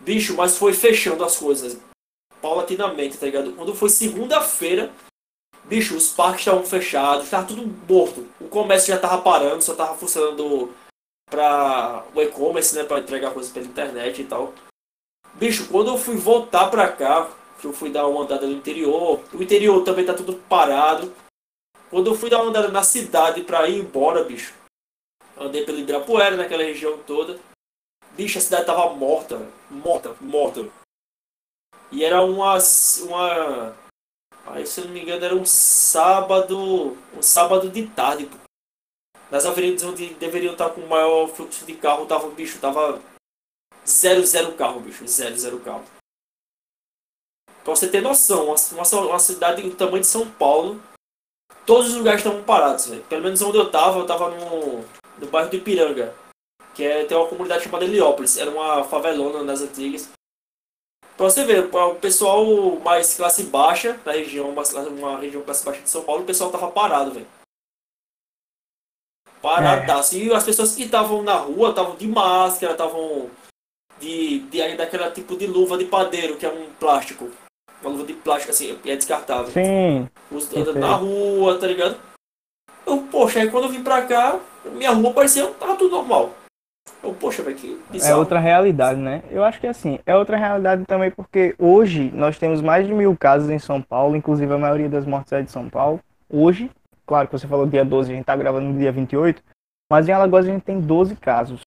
Bicho, 0.00 0.34
mas 0.36 0.56
foi 0.56 0.72
fechando 0.72 1.24
as 1.24 1.36
coisas 1.36 1.78
paulatinamente, 2.40 3.18
tá 3.18 3.26
ligado? 3.26 3.52
Quando 3.52 3.74
foi 3.74 3.90
segunda-feira, 3.90 4.90
bicho, 5.64 5.94
os 5.94 6.08
parques 6.08 6.40
estavam 6.40 6.64
fechados, 6.64 7.28
tava 7.28 7.46
tudo 7.46 7.66
morto. 7.88 8.26
O 8.40 8.48
comércio 8.48 8.94
já 8.94 8.98
tava 8.98 9.20
parando, 9.20 9.62
só 9.62 9.74
tava 9.74 9.94
funcionando 9.96 10.72
pra 11.30 12.04
o 12.14 12.20
e-commerce, 12.22 12.74
né, 12.74 12.82
pra 12.84 12.98
entregar 12.98 13.32
coisas 13.32 13.52
pela 13.52 13.66
internet 13.66 14.22
e 14.22 14.24
tal. 14.24 14.54
Bicho, 15.34 15.68
quando 15.68 15.88
eu 15.90 15.98
fui 15.98 16.16
voltar 16.16 16.68
pra 16.70 16.88
cá, 16.90 17.28
que 17.60 17.66
eu 17.66 17.72
fui 17.72 17.90
dar 17.90 18.06
uma 18.06 18.22
andada 18.22 18.46
no 18.46 18.52
interior, 18.52 19.20
o 19.32 19.42
interior 19.42 19.84
também 19.84 20.04
tá 20.04 20.14
tudo 20.14 20.34
parado. 20.48 21.12
Quando 21.90 22.10
eu 22.10 22.14
fui 22.14 22.30
dar 22.30 22.38
uma 22.40 22.48
andada 22.48 22.68
na 22.68 22.82
cidade 22.82 23.42
pra 23.42 23.68
ir 23.68 23.78
embora, 23.80 24.24
bicho, 24.24 24.54
andei 25.40 25.64
pelo 25.64 25.78
Ibirapuera, 25.78 26.36
naquela 26.36 26.62
região 26.62 26.98
toda. 27.04 27.38
Bicho, 28.12 28.38
a 28.38 28.40
cidade 28.40 28.66
tava 28.66 28.94
morta, 28.94 29.50
morta, 29.70 30.14
morta. 30.20 30.68
E 31.90 32.04
era 32.04 32.22
uma, 32.22 32.58
uma 33.02 33.74
Aí, 34.46 34.66
se 34.66 34.80
eu 34.80 34.86
não 34.86 34.92
me 34.92 35.02
engano, 35.02 35.24
era 35.24 35.34
um 35.34 35.44
sábado. 35.44 36.96
Um 37.16 37.22
sábado 37.22 37.68
de 37.70 37.86
tarde. 37.88 38.28
Nas 39.30 39.46
avenidas 39.46 39.84
onde 39.84 40.14
deveriam 40.14 40.52
estar 40.52 40.70
com 40.70 40.80
maior 40.86 41.28
fluxo 41.28 41.64
de 41.64 41.74
carro, 41.74 42.06
tava, 42.06 42.28
bicho, 42.30 42.58
tava 42.58 43.00
zero, 43.86 44.26
zero 44.26 44.52
carro, 44.54 44.80
bicho. 44.80 45.06
Zero, 45.06 45.36
zero 45.38 45.60
carro. 45.60 45.84
Pra 47.62 47.76
você 47.76 47.88
ter 47.88 48.00
noção, 48.00 48.46
uma, 48.46 48.56
uma, 49.08 49.18
cidade 49.18 49.62
do 49.62 49.76
tamanho 49.76 50.00
de 50.00 50.06
São 50.06 50.28
Paulo, 50.28 50.82
todos 51.64 51.90
os 51.90 51.96
lugares 51.96 52.20
estavam 52.20 52.42
parados, 52.42 52.86
velho. 52.86 53.04
Pelo 53.04 53.22
menos 53.22 53.40
onde 53.42 53.58
eu 53.58 53.70
tava, 53.70 54.00
eu 54.00 54.06
tava 54.06 54.30
no, 54.30 54.84
no 55.20 55.26
bairro 55.26 55.50
do 55.50 55.56
Ipiranga. 55.56 56.14
Que 56.74 56.84
é, 56.84 57.04
tem 57.04 57.16
uma 57.16 57.28
comunidade 57.28 57.64
chamada 57.64 57.84
Heliópolis. 57.84 58.36
Era 58.38 58.50
uma 58.50 58.84
favelona 58.84 59.42
nas 59.42 59.60
antigas. 59.60 60.08
Pra 61.16 61.28
você 61.28 61.44
ver, 61.44 61.66
o 61.74 61.94
pessoal 61.96 62.44
mais 62.80 63.14
classe 63.14 63.42
baixa 63.44 63.92
da 64.04 64.12
região, 64.12 64.48
uma, 64.48 64.62
uma 64.88 65.18
região 65.18 65.42
classe 65.42 65.64
baixa 65.64 65.82
de 65.82 65.90
São 65.90 66.02
Paulo, 66.02 66.22
o 66.22 66.26
pessoal 66.26 66.50
tava 66.50 66.70
parado, 66.70 67.10
velho. 67.10 67.26
Paradaço. 69.42 70.16
E 70.16 70.32
as 70.32 70.44
pessoas 70.44 70.74
que 70.74 70.84
estavam 70.84 71.22
na 71.22 71.34
rua 71.34 71.70
estavam 71.70 71.96
de 71.96 72.06
máscara, 72.06 72.72
estavam 72.72 73.30
de, 73.98 74.40
de 74.40 74.76
daquela 74.76 75.10
tipo 75.10 75.36
de 75.36 75.46
luva 75.46 75.78
de 75.78 75.84
padeiro, 75.86 76.36
que 76.36 76.46
é 76.46 76.50
um 76.52 76.72
plástico. 76.74 77.30
Uma 77.82 77.90
luva 77.90 78.04
de 78.04 78.14
plástico 78.14 78.52
assim, 78.52 78.78
é 78.84 78.96
descartável. 78.96 79.50
Sim, 79.52 80.08
Os- 80.30 80.54
andando 80.54 80.78
na 80.78 80.94
rua, 80.94 81.58
tá 81.58 81.66
ligado? 81.66 81.98
Eu, 82.90 83.02
poxa, 83.02 83.38
aí 83.38 83.48
quando 83.48 83.64
eu 83.64 83.70
vim 83.70 83.84
pra 83.84 84.02
cá, 84.02 84.36
minha 84.72 84.90
rua 84.90 85.12
parecia, 85.12 85.46
tava 85.46 85.76
tudo 85.76 85.92
normal. 85.92 86.30
Eu, 87.00 87.14
poxa, 87.14 87.40
velho, 87.40 87.56
que 87.56 87.80
é 87.88 87.92
bizarro. 87.92 88.18
outra 88.18 88.40
realidade, 88.40 88.98
né? 88.98 89.22
Eu 89.30 89.44
acho 89.44 89.60
que 89.60 89.66
assim, 89.68 90.00
é 90.04 90.16
outra 90.16 90.36
realidade 90.36 90.84
também 90.86 91.08
porque 91.08 91.54
hoje 91.56 92.10
nós 92.12 92.36
temos 92.36 92.60
mais 92.60 92.88
de 92.88 92.92
mil 92.92 93.16
casos 93.16 93.48
em 93.48 93.60
São 93.60 93.80
Paulo, 93.80 94.16
inclusive 94.16 94.52
a 94.52 94.58
maioria 94.58 94.88
das 94.88 95.06
mortes 95.06 95.32
é 95.32 95.40
de 95.40 95.52
São 95.52 95.68
Paulo. 95.70 96.00
Hoje, 96.28 96.68
claro 97.06 97.28
que 97.28 97.32
você 97.32 97.46
falou 97.46 97.64
dia 97.64 97.84
12, 97.84 98.10
a 98.10 98.16
gente 98.16 98.24
tá 98.24 98.34
gravando 98.34 98.66
no 98.66 98.78
dia 98.78 98.90
28, 98.90 99.40
mas 99.88 100.08
em 100.08 100.12
Alagoas 100.12 100.46
a 100.46 100.50
gente 100.50 100.62
tem 100.62 100.80
12 100.80 101.14
casos. 101.14 101.60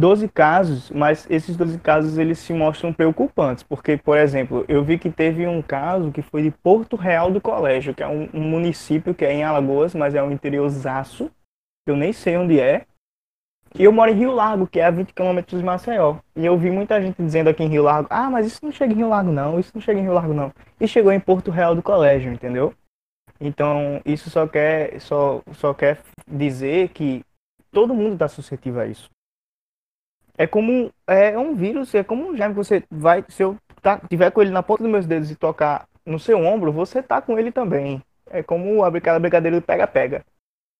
12 0.00 0.28
casos, 0.28 0.90
mas 0.90 1.26
esses 1.28 1.56
12 1.56 1.78
casos 1.78 2.16
eles 2.16 2.38
se 2.38 2.54
mostram 2.54 2.90
preocupantes, 2.90 3.62
porque, 3.62 3.98
por 3.98 4.16
exemplo, 4.16 4.64
eu 4.66 4.82
vi 4.82 4.98
que 4.98 5.10
teve 5.10 5.46
um 5.46 5.60
caso 5.60 6.10
que 6.10 6.22
foi 6.22 6.42
de 6.42 6.50
Porto 6.50 6.96
Real 6.96 7.30
do 7.30 7.40
Colégio, 7.40 7.94
que 7.94 8.02
é 8.02 8.08
um, 8.08 8.26
um 8.32 8.40
município 8.40 9.14
que 9.14 9.26
é 9.26 9.32
em 9.32 9.44
Alagoas, 9.44 9.94
mas 9.94 10.14
é 10.14 10.22
um 10.22 10.32
interiorzaço, 10.32 11.30
eu 11.86 11.96
nem 11.96 12.14
sei 12.14 12.38
onde 12.38 12.58
é, 12.58 12.86
E 13.78 13.84
eu 13.84 13.92
moro 13.92 14.10
em 14.10 14.14
Rio 14.14 14.32
Largo, 14.32 14.66
que 14.66 14.80
é 14.80 14.86
a 14.86 14.90
20 14.90 15.12
km 15.12 15.40
de 15.46 15.62
Maceió. 15.62 16.16
E 16.34 16.44
eu 16.44 16.58
vi 16.58 16.70
muita 16.70 17.00
gente 17.00 17.22
dizendo 17.22 17.48
aqui 17.48 17.62
em 17.62 17.68
Rio 17.68 17.82
Largo, 17.84 18.08
ah, 18.10 18.30
mas 18.30 18.46
isso 18.46 18.64
não 18.64 18.72
chega 18.72 18.92
em 18.92 18.96
Rio 18.96 19.08
Largo 19.08 19.30
não, 19.30 19.60
isso 19.60 19.70
não 19.74 19.82
chega 19.82 20.00
em 20.00 20.02
Rio 20.02 20.14
Largo 20.14 20.32
não. 20.32 20.52
E 20.80 20.88
chegou 20.88 21.12
em 21.12 21.20
Porto 21.20 21.50
Real 21.50 21.74
do 21.74 21.82
Colégio, 21.82 22.32
entendeu? 22.32 22.74
Então, 23.38 24.00
isso 24.04 24.30
só 24.30 24.46
quer, 24.46 25.00
só, 25.00 25.42
só 25.52 25.74
quer 25.74 26.00
dizer 26.26 26.88
que 26.88 27.22
todo 27.70 27.94
mundo 27.94 28.14
está 28.14 28.28
suscetível 28.28 28.80
a 28.80 28.86
isso. 28.86 29.08
É 30.40 30.46
como 30.46 30.90
é 31.06 31.38
um 31.38 31.54
vírus, 31.54 31.94
é 31.94 32.02
como 32.02 32.30
um 32.30 32.34
germe 32.34 32.54
que 32.54 32.64
você 32.64 32.82
vai, 32.90 33.22
se 33.28 33.42
eu 33.42 33.58
tá, 33.82 34.00
tiver 34.08 34.30
com 34.30 34.40
ele 34.40 34.50
na 34.50 34.62
ponta 34.62 34.82
dos 34.82 34.90
meus 34.90 35.04
dedos 35.04 35.30
e 35.30 35.36
tocar 35.36 35.86
no 36.06 36.18
seu 36.18 36.42
ombro, 36.42 36.72
você 36.72 37.02
tá 37.02 37.20
com 37.20 37.38
ele 37.38 37.52
também. 37.52 38.02
É 38.30 38.42
como 38.42 38.82
aquela 38.82 39.18
brincadeira 39.18 39.60
do 39.60 39.62
pega-pega. 39.62 40.24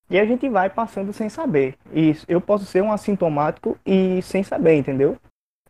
E 0.09 0.19
a 0.19 0.25
gente 0.25 0.49
vai 0.49 0.71
passando 0.71 1.13
sem 1.13 1.29
saber. 1.29 1.75
E 1.93 2.17
eu 2.27 2.41
posso 2.41 2.65
ser 2.65 2.83
um 2.83 2.91
assintomático 2.91 3.77
e 3.85 4.23
sem 4.23 4.43
saber, 4.43 4.77
entendeu? 4.77 5.19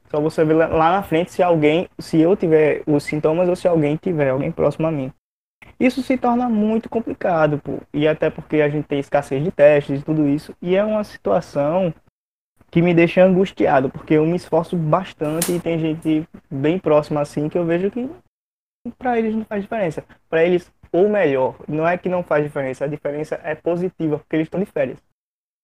Só 0.09 0.21
você 0.21 0.45
ver 0.45 0.55
lá 0.55 0.93
na 0.93 1.03
frente 1.03 1.33
se 1.33 1.43
alguém, 1.43 1.89
se 1.99 2.21
eu 2.21 2.37
tiver 2.37 2.85
os 2.87 3.03
sintomas 3.03 3.49
ou 3.49 3.57
se 3.57 3.67
alguém 3.67 3.97
tiver, 3.97 4.31
alguém 4.31 4.53
próximo 4.53 4.87
a 4.87 4.93
mim. 4.93 5.13
Isso 5.81 6.01
se 6.01 6.17
torna 6.17 6.49
muito 6.49 6.89
complicado, 6.89 7.59
pô. 7.59 7.81
E 7.93 8.07
até 8.07 8.31
porque 8.31 8.61
a 8.61 8.69
gente 8.69 8.87
tem 8.87 9.01
escassez 9.01 9.43
de 9.43 9.51
testes 9.51 10.01
e 10.01 10.05
tudo 10.05 10.29
isso. 10.29 10.55
E 10.63 10.77
é 10.77 10.85
uma 10.85 11.03
situação 11.03 11.93
que 12.71 12.81
me 12.81 12.95
deixa 12.95 13.25
angustiado, 13.25 13.91
porque 13.91 14.15
eu 14.15 14.25
me 14.25 14.37
esforço 14.37 14.77
bastante 14.77 15.53
e 15.53 15.61
tem 15.61 15.79
gente 15.79 16.29
bem 16.51 16.79
próxima 16.79 17.21
assim 17.21 17.49
que 17.49 17.59
eu 17.59 17.65
vejo 17.65 17.91
que 17.91 18.09
para 18.97 19.19
eles 19.19 19.35
não 19.35 19.45
faz 19.45 19.63
diferença. 19.63 20.05
Para 20.29 20.45
eles, 20.45 20.71
ou 20.93 21.09
melhor, 21.09 21.57
não 21.69 21.87
é 21.87 21.99
que 21.99 22.09
não 22.09 22.23
faz 22.23 22.45
diferença, 22.45 22.85
a 22.85 22.89
diferença 22.89 23.41
é 23.43 23.55
positiva, 23.55 24.19
porque 24.19 24.37
eles 24.37 24.47
estão 24.47 24.61
de 24.61 24.67
férias. 24.67 24.99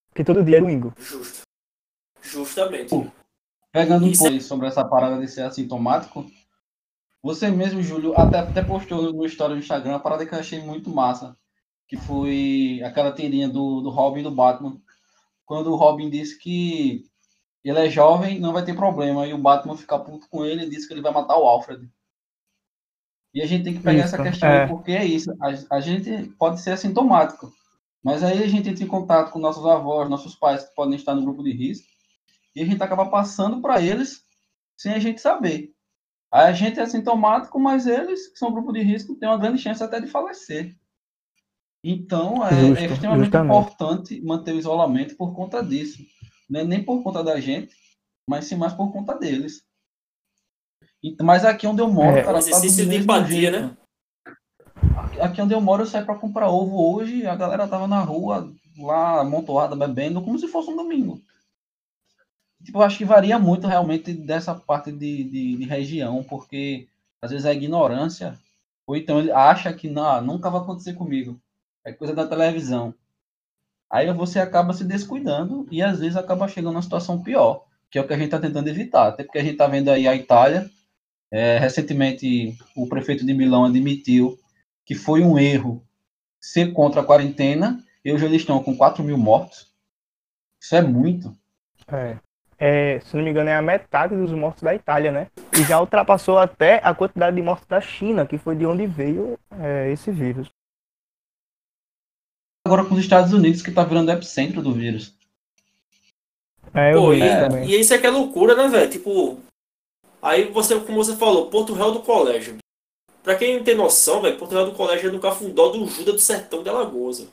Porque 0.09 0.25
todo 0.25 0.43
dia 0.43 0.59
é 0.59 0.61
domingo. 0.61 0.93
Justo. 0.99 1.43
Justamente. 2.23 2.91
Pegando 3.73 4.07
um 4.07 4.09
Isso 4.09 4.23
pouco 4.23 4.41
sobre 4.41 4.67
essa 4.67 4.85
parada 4.85 5.21
de 5.21 5.29
ser 5.29 5.43
assintomático, 5.43 6.27
você 7.23 7.51
mesmo, 7.51 7.83
Júlio, 7.83 8.19
até, 8.19 8.39
até 8.39 8.63
postou 8.63 9.13
no 9.13 9.27
story 9.27 9.55
do 9.55 9.61
Instagram 9.61 9.93
uma 9.93 10.01
parada 10.01 10.25
que 10.25 10.35
eu 10.35 10.39
achei 10.39 10.61
muito 10.61 10.91
massa, 10.91 11.37
que 11.87 11.97
foi 11.97 12.81
aquela 12.85 13.13
tirinha 13.13 13.49
do, 13.49 13.81
do 13.81 13.91
Robin 13.91 14.21
e 14.21 14.23
do 14.23 14.31
Batman, 14.31 14.81
quando 15.47 15.73
o 15.73 15.77
Robin 15.77 16.11
disse 16.11 16.39
que 16.39 17.05
ele 17.65 17.79
é 17.79 17.89
jovem, 17.89 18.39
não 18.39 18.53
vai 18.53 18.65
ter 18.65 18.75
problema, 18.75 19.27
e 19.27 19.33
o 19.33 19.39
Batman 19.39 19.77
fica 19.77 19.99
puto 19.99 20.29
com 20.29 20.45
ele 20.45 20.65
e 20.65 20.69
diz 20.69 20.87
que 20.87 20.93
ele 20.93 21.01
vai 21.01 21.13
matar 21.13 21.39
o 21.39 21.47
Alfred. 21.47 21.89
E 23.33 23.43
a 23.43 23.47
gente 23.47 23.65
tem 23.65 23.75
que 23.75 23.81
pegar 23.81 24.05
Isso, 24.05 24.15
essa 24.15 24.23
questão, 24.23 24.49
é. 24.49 24.67
porque 24.67 24.93
é 24.93 25.05
isso, 25.05 25.31
a, 25.41 25.77
a 25.77 25.81
gente 25.81 26.29
pode 26.39 26.61
ser 26.61 26.73
assintomático, 26.73 27.53
mas 28.03 28.23
aí 28.23 28.43
a 28.43 28.47
gente 28.47 28.69
entra 28.69 28.85
em 28.85 28.89
contato 28.89 29.31
com 29.31 29.39
nossos 29.39 29.65
avós, 29.67 30.09
nossos 30.09 30.35
pais 30.35 30.65
que 30.65 30.75
podem 30.75 30.97
estar 30.97 31.15
no 31.15 31.23
grupo 31.23 31.43
de 31.43 31.53
risco, 31.53 31.87
e 32.55 32.63
a 32.63 32.65
gente 32.65 32.83
acaba 32.83 33.07
passando 33.07 33.61
para 33.61 33.81
eles 33.81 34.23
sem 34.77 34.93
a 34.93 34.99
gente 34.99 35.21
saber. 35.21 35.73
Aí 36.33 36.47
a 36.47 36.53
gente 36.53 36.79
é 36.81 36.83
assintomático, 36.83 37.59
mas 37.59 37.87
eles, 37.87 38.29
que 38.29 38.39
são 38.39 38.53
grupo 38.53 38.73
de 38.73 38.83
risco, 38.83 39.15
têm 39.17 39.29
uma 39.29 39.39
grande 39.39 39.59
chance 39.61 39.83
até 39.83 40.01
de 40.01 40.07
falecer. 40.07 40.75
Então, 41.89 42.45
é, 42.45 42.51
Justo, 42.51 42.83
é 42.83 42.87
extremamente 42.87 43.25
justamente. 43.27 43.57
importante 43.61 44.21
manter 44.21 44.53
o 44.55 44.59
isolamento 44.59 45.15
por 45.17 45.33
conta 45.37 45.63
disso. 45.63 46.05
Não 46.51 46.59
é 46.61 46.65
nem 46.65 46.83
por 46.83 47.01
conta 47.01 47.23
da 47.23 47.39
gente, 47.39 47.73
mas 48.29 48.47
sim 48.47 48.57
mais 48.57 48.73
por 48.73 48.93
conta 48.93 49.15
deles. 49.17 49.63
E- 51.01 51.17
Mas 51.23 51.45
aqui 51.45 51.65
onde 51.65 51.81
eu 51.81 51.89
moro, 51.89 52.17
É, 52.17 52.25
cara, 52.25 52.33
do 52.33 52.39
exercício 52.41 52.89
de 52.89 52.97
empatia, 52.97 53.53
jeito. 53.53 53.53
né? 53.61 53.77
Aqui 55.21 55.41
onde 55.41 55.55
eu 55.55 55.61
moro, 55.61 55.83
eu 55.83 55.87
saí 55.87 56.05
para 56.05 56.19
comprar 56.19 56.51
ovo 56.51 56.93
hoje, 56.93 57.25
a 57.25 57.37
galera 57.37 57.69
tava 57.69 57.87
na 57.87 58.01
rua, 58.01 58.53
lá, 58.77 59.21
amontoada, 59.21 59.77
bebendo, 59.77 60.21
como 60.21 60.37
se 60.41 60.49
fosse 60.49 60.69
um 60.71 60.77
domingo. 60.77 61.21
Tipo, 62.65 62.79
eu 62.79 62.83
acho 62.83 62.99
que 62.99 63.05
varia 63.05 63.39
muito 63.39 63.69
realmente 63.69 64.13
dessa 64.13 64.57
parte 64.57 64.91
de, 64.91 65.23
de, 65.23 65.57
de 65.57 65.65
região, 65.65 66.25
porque 66.25 66.89
às 67.23 67.31
vezes 67.31 67.47
é 67.47 67.55
ignorância, 67.55 68.37
ou 68.89 68.97
então 68.97 69.21
ele 69.21 69.31
acha 69.31 69.73
que 69.73 69.89
não, 69.89 70.21
nunca 70.21 70.51
vai 70.51 70.61
acontecer 70.61 70.95
comigo. 70.95 71.41
É 71.87 71.93
coisa 71.93 72.13
da 72.13 72.27
televisão. 72.27 72.93
Aí 73.89 74.13
você 74.13 74.41
acaba 74.41 74.75
se 74.75 74.85
descuidando 74.85 75.69
e 75.71 75.81
às 75.81 76.01
vezes 76.01 76.17
acaba 76.17 76.49
chegando 76.49 76.73
numa 76.73 76.83
situação 76.83 77.23
pior, 77.23 77.65
que 77.89 77.97
é 77.97 78.01
o 78.01 78.07
que 78.07 78.13
a 78.13 78.17
gente 78.17 78.27
está 78.27 78.41
tentando 78.41 78.69
evitar. 78.69 79.07
Até 79.07 79.23
porque 79.23 79.39
a 79.39 79.43
gente 79.43 79.53
está 79.53 79.69
vendo 79.69 79.89
aí 79.89 80.09
a 80.09 80.15
Itália. 80.15 80.69
é, 81.31 81.59
recentemente, 81.59 82.59
o 82.77 82.89
prefeito 82.89 83.25
de 83.25 83.33
Milão 83.33 83.65
admitiu 83.65 84.37
que 84.85 84.97
foi 84.97 85.23
um 85.23 85.39
erro 85.39 85.81
ser 86.41 86.73
contra 86.73 87.03
a 87.03 87.05
quarentena 87.05 87.81
e 88.05 88.13
hoje 88.13 88.25
eles 88.25 88.43
estão 88.43 88.61
com 88.61 88.77
4 88.77 89.05
mil 89.05 89.17
mortos. 89.17 89.73
Isso 90.61 90.75
é 90.75 90.83
muito. 90.83 91.33
É. 91.87 92.17
É, 92.59 92.99
se 93.01 93.17
não 93.17 93.23
me 93.23 93.31
engano, 93.31 93.51
é 93.51 93.55
a 93.55 93.63
metade 93.63 94.17
dos 94.17 94.33
mortos 94.33 94.63
da 94.63 94.75
Itália, 94.75 95.13
né? 95.13 95.29
E 95.57 95.63
já 95.63 95.79
ultrapassou 95.79 96.39
até 96.39 96.81
a 96.83 96.95
quantidade 96.95 97.37
de 97.37 97.43
mortos 97.43 97.67
da 97.69 97.81
China, 97.81 98.27
que 98.27 98.39
foi 98.39 98.57
de 98.57 98.67
onde 98.67 98.87
veio 98.87 99.39
é, 99.61 99.93
esse 99.93 100.11
vírus. 100.11 100.51
Agora 102.67 102.85
com 102.85 102.95
os 102.95 103.01
Estados 103.01 103.33
Unidos, 103.33 103.63
que 103.63 103.71
está 103.71 103.85
virando 103.85 104.11
epicentro 104.11 104.61
do 104.61 104.73
vírus. 104.73 105.15
É, 106.75 106.93
eu 106.93 107.01
Pô, 107.01 107.11
vi 107.13 107.21
e, 107.23 107.27
isso 107.27 107.39
também. 107.39 107.69
e 107.71 107.81
isso 107.81 107.95
é 107.95 107.99
que 107.99 108.07
é 108.07 108.11
loucura, 108.11 108.55
né, 108.57 108.69
velho? 108.69 108.91
Tipo, 108.91 109.39
aí 110.21 110.51
você, 110.51 110.79
como 110.81 111.03
você 111.03 111.17
falou, 111.17 111.49
Porto 111.49 111.73
Real 111.73 111.93
do 111.93 112.01
Colégio. 112.01 112.59
Pra 113.23 113.37
quem 113.37 113.57
não 113.57 113.65
tem 113.65 113.75
noção, 113.77 114.21
velho, 114.21 114.37
Porto 114.37 114.53
Real 114.53 114.67
do 114.67 114.73
Colégio 114.77 115.09
é 115.09 115.13
no 115.13 115.21
Cafundó 115.21 115.69
do 115.69 115.87
Juda 115.87 116.13
do 116.13 116.19
Sertão 116.19 116.63
de 116.63 116.69
Alagoas. 116.69 117.27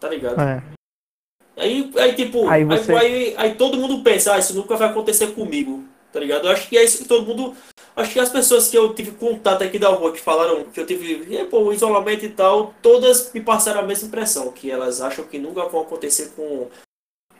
Tá 0.00 0.08
ligado? 0.08 0.40
É. 0.40 0.62
Aí, 1.56 1.92
aí 1.96 2.14
tipo, 2.16 2.48
Aí 2.48 2.62
aí, 2.62 2.64
você- 2.64 2.92
aí, 2.94 3.34
aí 3.36 3.54
todo 3.54 3.78
mundo 3.78 4.02
pensa, 4.02 4.34
ah, 4.34 4.38
isso 4.38 4.54
nunca 4.54 4.76
vai 4.76 4.88
acontecer 4.88 5.28
comigo, 5.34 5.84
tá 6.14 6.20
ligado? 6.20 6.46
Eu 6.46 6.52
acho 6.52 6.68
que 6.68 6.78
é 6.78 6.84
isso 6.84 6.98
que 6.98 7.08
todo 7.08 7.26
mundo. 7.26 7.56
Acho 7.96 8.12
que 8.12 8.20
as 8.20 8.30
pessoas 8.30 8.68
que 8.68 8.78
eu 8.78 8.94
tive 8.94 9.10
contato 9.10 9.62
aqui 9.62 9.78
da 9.78 9.88
rua 9.88 10.12
que 10.12 10.20
falaram 10.20 10.64
que 10.64 10.80
eu 10.80 10.86
tive, 10.86 11.26
"E, 11.28 11.44
pô, 11.46 11.72
isolamento 11.72 12.24
e 12.24 12.30
tal, 12.30 12.72
todas 12.80 13.32
me 13.32 13.40
passaram 13.40 13.80
a 13.80 13.82
mesma 13.82 14.08
impressão, 14.08 14.50
que 14.52 14.70
elas 14.70 15.00
acham 15.00 15.24
que 15.24 15.38
nunca 15.38 15.64
vão 15.66 15.82
acontecer 15.82 16.32
com, 16.36 16.68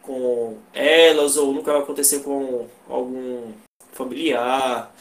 com 0.03 0.59
elas, 0.73 1.37
ou 1.37 1.53
nunca 1.53 1.73
vai 1.73 1.83
acontecer 1.83 2.21
com 2.21 2.67
algum 2.89 3.53
familiar 3.93 4.93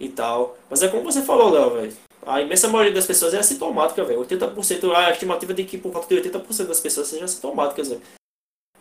e 0.00 0.08
tal. 0.08 0.56
Mas 0.70 0.82
é 0.82 0.88
como 0.88 1.02
você 1.02 1.22
falou, 1.22 1.50
Léo, 1.50 1.70
velho. 1.70 1.96
A 2.26 2.40
imensa 2.40 2.68
maioria 2.68 2.92
das 2.92 3.06
pessoas 3.06 3.34
é 3.34 3.38
assintomática, 3.38 4.04
velho. 4.04 4.20
80%, 4.20 4.92
a 4.92 5.10
estimativa 5.10 5.54
de 5.54 5.64
que 5.64 5.78
por 5.78 5.92
volta 5.92 6.08
de 6.08 6.20
80% 6.20 6.66
das 6.68 6.80
pessoas 6.80 7.08
sejam 7.08 7.24
assintomáticas, 7.24 7.88
velho. 7.88 8.02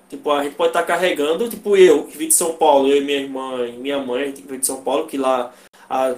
Tipo, 0.10 0.32
a 0.32 0.44
gente 0.44 0.56
pode 0.56 0.70
estar 0.70 0.84
carregando, 0.84 1.50
tipo 1.50 1.76
eu, 1.76 2.06
que 2.08 2.18
vim 2.18 2.28
de 2.30 2.34
São 2.34 2.56
Paulo, 2.56 2.88
eu 2.88 2.98
e 2.98 3.04
minha 3.04 3.20
irmã 3.20 3.68
e 3.68 3.74
minha 3.74 4.00
mãe, 4.00 4.28
gente 4.28 4.42
veio 4.42 4.60
de 4.60 4.66
São 4.66 4.82
Paulo, 4.82 5.06
que 5.06 5.18
lá, 5.18 5.54
a, 5.90 6.16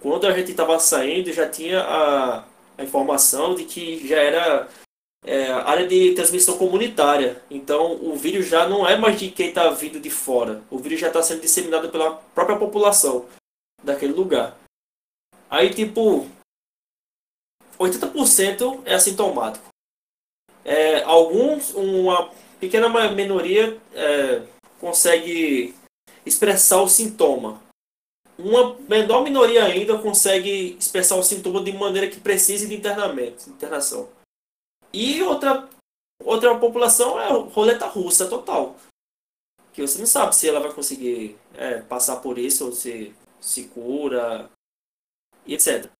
quando 0.00 0.26
a 0.26 0.32
gente 0.32 0.52
estava 0.52 0.78
saindo, 0.78 1.32
já 1.32 1.48
tinha 1.48 1.80
a, 1.80 2.44
a 2.78 2.84
informação 2.84 3.54
de 3.56 3.64
que 3.64 4.06
já 4.06 4.18
era 4.18 4.68
é, 5.24 5.50
área 5.50 5.88
de 5.88 6.14
transmissão 6.14 6.56
comunitária. 6.56 7.42
Então, 7.50 7.94
o 7.94 8.14
vírus 8.14 8.46
já 8.46 8.68
não 8.68 8.88
é 8.88 8.96
mais 8.96 9.18
de 9.18 9.30
quem 9.30 9.48
está 9.48 9.68
vindo 9.70 9.98
de 9.98 10.08
fora. 10.08 10.62
O 10.70 10.78
vírus 10.78 11.00
já 11.00 11.08
está 11.08 11.20
sendo 11.20 11.40
disseminado 11.40 11.88
pela 11.88 12.14
própria 12.14 12.56
população 12.56 13.26
daquele 13.82 14.12
lugar. 14.12 14.56
Aí, 15.50 15.74
tipo, 15.74 16.28
80% 17.78 18.82
é 18.84 18.94
assintomático. 18.94 19.66
É, 20.64 21.02
alguns, 21.02 21.74
uma 21.74 22.30
pequena 22.60 22.88
minoria 23.10 23.80
é, 23.92 24.42
consegue 24.80 25.74
expressar 26.24 26.82
o 26.82 26.88
sintoma. 26.88 27.62
Uma 28.38 28.74
menor 28.80 29.22
minoria 29.22 29.64
ainda 29.64 29.98
consegue 29.98 30.76
expressar 30.78 31.16
o 31.16 31.22
sintoma 31.22 31.62
de 31.62 31.72
maneira 31.72 32.08
que 32.08 32.20
precise 32.20 32.68
de 32.68 32.74
internamento, 32.74 33.48
internação. 33.48 34.08
E 34.92 35.22
outra, 35.22 35.68
outra 36.22 36.58
população 36.58 37.18
é 37.18 37.28
roleta 37.32 37.86
russa 37.86 38.28
total. 38.28 38.76
Que 39.72 39.82
você 39.82 39.98
não 39.98 40.06
sabe 40.06 40.34
se 40.34 40.48
ela 40.48 40.60
vai 40.60 40.72
conseguir 40.72 41.36
é, 41.54 41.80
passar 41.82 42.16
por 42.16 42.38
isso 42.38 42.66
ou 42.66 42.72
se 42.72 43.14
se 43.40 43.64
cura 43.68 44.50
e 45.46 45.54
etc. 45.54 45.90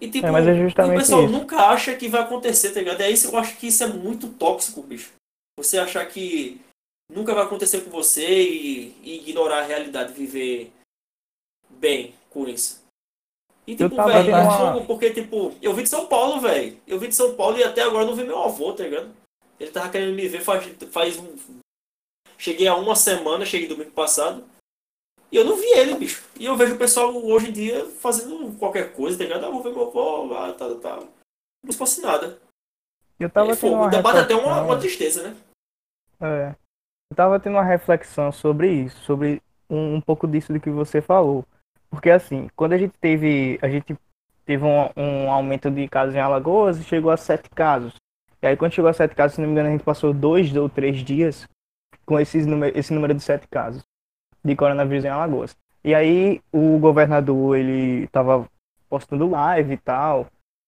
E 0.00 0.10
tipo, 0.10 0.26
É, 0.26 0.30
mas 0.30 0.46
é 0.46 0.54
justamente 0.54 0.96
o 0.96 1.00
pessoal 1.00 1.24
isso. 1.24 1.32
nunca 1.32 1.56
acha 1.68 1.94
que 1.96 2.08
vai 2.08 2.22
acontecer, 2.22 2.72
tá 2.72 2.80
ligado? 2.80 3.00
É 3.00 3.10
isso, 3.10 3.28
eu 3.28 3.38
acho 3.38 3.56
que 3.58 3.66
isso 3.68 3.84
é 3.84 3.86
muito 3.86 4.28
tóxico, 4.34 4.82
bicho. 4.82 5.12
Você 5.58 5.78
achar 5.78 6.04
que 6.06 6.60
nunca 7.10 7.34
vai 7.34 7.44
acontecer 7.44 7.82
com 7.82 7.90
você 7.90 8.42
e, 8.42 8.88
e 9.02 9.16
ignorar 9.20 9.60
a 9.60 9.66
realidade, 9.66 10.12
viver 10.12 10.72
bem 11.70 12.14
com 12.30 12.46
isso. 12.48 12.84
E 13.66 13.72
Eu 13.72 13.76
tipo, 13.78 13.96
velho, 14.04 14.30
é 14.30 14.34
uma- 14.42 14.86
porque 14.86 15.10
tipo, 15.12 15.54
eu 15.60 15.74
vim 15.74 15.82
de 15.82 15.88
São 15.88 16.06
Paulo, 16.06 16.40
velho. 16.40 16.78
Eu 16.86 16.98
vim 16.98 17.08
de 17.08 17.14
São 17.16 17.34
Paulo 17.34 17.58
e 17.58 17.64
até 17.64 17.82
agora 17.82 18.04
não 18.04 18.14
vi 18.14 18.22
meu 18.22 18.38
avô, 18.42 18.72
tá 18.72 18.84
ligado? 18.84 19.14
Ele 19.58 19.70
tava 19.70 19.88
querendo 19.90 20.14
me 20.14 20.28
ver 20.28 20.42
faz, 20.42 20.64
faz 20.90 21.16
um. 21.16 21.34
Cheguei 22.38 22.68
há 22.68 22.76
uma 22.76 22.94
semana, 22.94 23.46
cheguei 23.46 23.66
domingo 23.66 23.90
passado. 23.92 24.44
E 25.32 25.36
eu 25.36 25.44
não 25.44 25.56
vi 25.56 25.66
ele, 25.72 25.94
bicho. 25.94 26.22
E 26.38 26.44
eu 26.44 26.54
vejo 26.56 26.74
o 26.74 26.78
pessoal 26.78 27.16
hoje 27.16 27.48
em 27.48 27.52
dia 27.52 27.84
fazendo 27.98 28.56
qualquer 28.58 28.92
coisa, 28.94 29.16
tá 29.18 29.24
ligado? 29.24 29.46
Ah, 29.46 29.50
vou 29.50 29.62
ver 29.62 29.72
meu 29.72 29.88
avô, 29.88 30.32
ah, 30.34 30.52
tá, 30.52 30.72
tá. 30.76 30.96
Como 30.98 31.72
se 31.72 31.78
fosse 31.78 32.00
nada. 32.00 32.38
Eu 33.18 33.30
tava 33.30 33.52
É 33.52 33.56
tendo 33.56 33.74
uma 33.74 33.88
Dá 33.88 34.02
bate 34.02 34.18
até 34.18 34.34
uma, 34.34 34.42
reflexão, 34.42 34.66
uma 34.66 34.78
tristeza, 34.78 35.22
né? 35.22 35.36
é, 36.20 36.54
Eu 37.10 37.16
tava 37.16 37.40
tendo 37.40 37.54
uma 37.54 37.64
reflexão 37.64 38.32
sobre 38.32 38.70
isso, 38.70 38.98
sobre 39.04 39.42
um, 39.68 39.96
um 39.96 40.00
pouco 40.00 40.26
disso 40.26 40.52
do 40.52 40.60
que 40.60 40.70
você 40.70 41.00
falou. 41.00 41.44
Porque 41.90 42.10
assim, 42.10 42.48
quando 42.54 42.74
a 42.74 42.78
gente 42.78 42.94
teve, 43.00 43.58
a 43.62 43.68
gente 43.68 43.96
teve 44.44 44.64
um, 44.64 44.90
um 44.96 45.30
aumento 45.30 45.70
de 45.70 45.88
casos 45.88 46.14
em 46.14 46.20
Alagoas 46.20 46.78
e 46.78 46.84
chegou 46.84 47.10
a 47.10 47.16
sete 47.16 47.48
casos. 47.50 47.94
E 48.42 48.46
aí 48.46 48.56
quando 48.56 48.72
chegou 48.72 48.90
a 48.90 48.92
sete 48.92 49.14
casos, 49.14 49.34
se 49.34 49.40
não 49.40 49.48
me 49.48 49.52
engano, 49.52 49.68
a 49.68 49.72
gente 49.72 49.84
passou 49.84 50.12
dois 50.12 50.54
ou 50.54 50.68
três 50.68 50.98
dias 50.98 51.48
com 52.04 52.20
esses 52.20 52.46
número, 52.46 52.78
esse 52.78 52.92
número 52.92 53.14
de 53.14 53.22
sete 53.22 53.48
casos 53.48 53.82
de 54.44 54.54
coronavírus 54.54 55.04
em 55.04 55.08
Alagoas. 55.08 55.56
E 55.82 55.94
aí 55.94 56.40
o 56.52 56.78
governador, 56.78 57.56
ele 57.56 58.06
tava 58.08 58.48
postando 58.88 59.28
live 59.28 59.74
e 59.74 59.78
tal, 59.78 60.26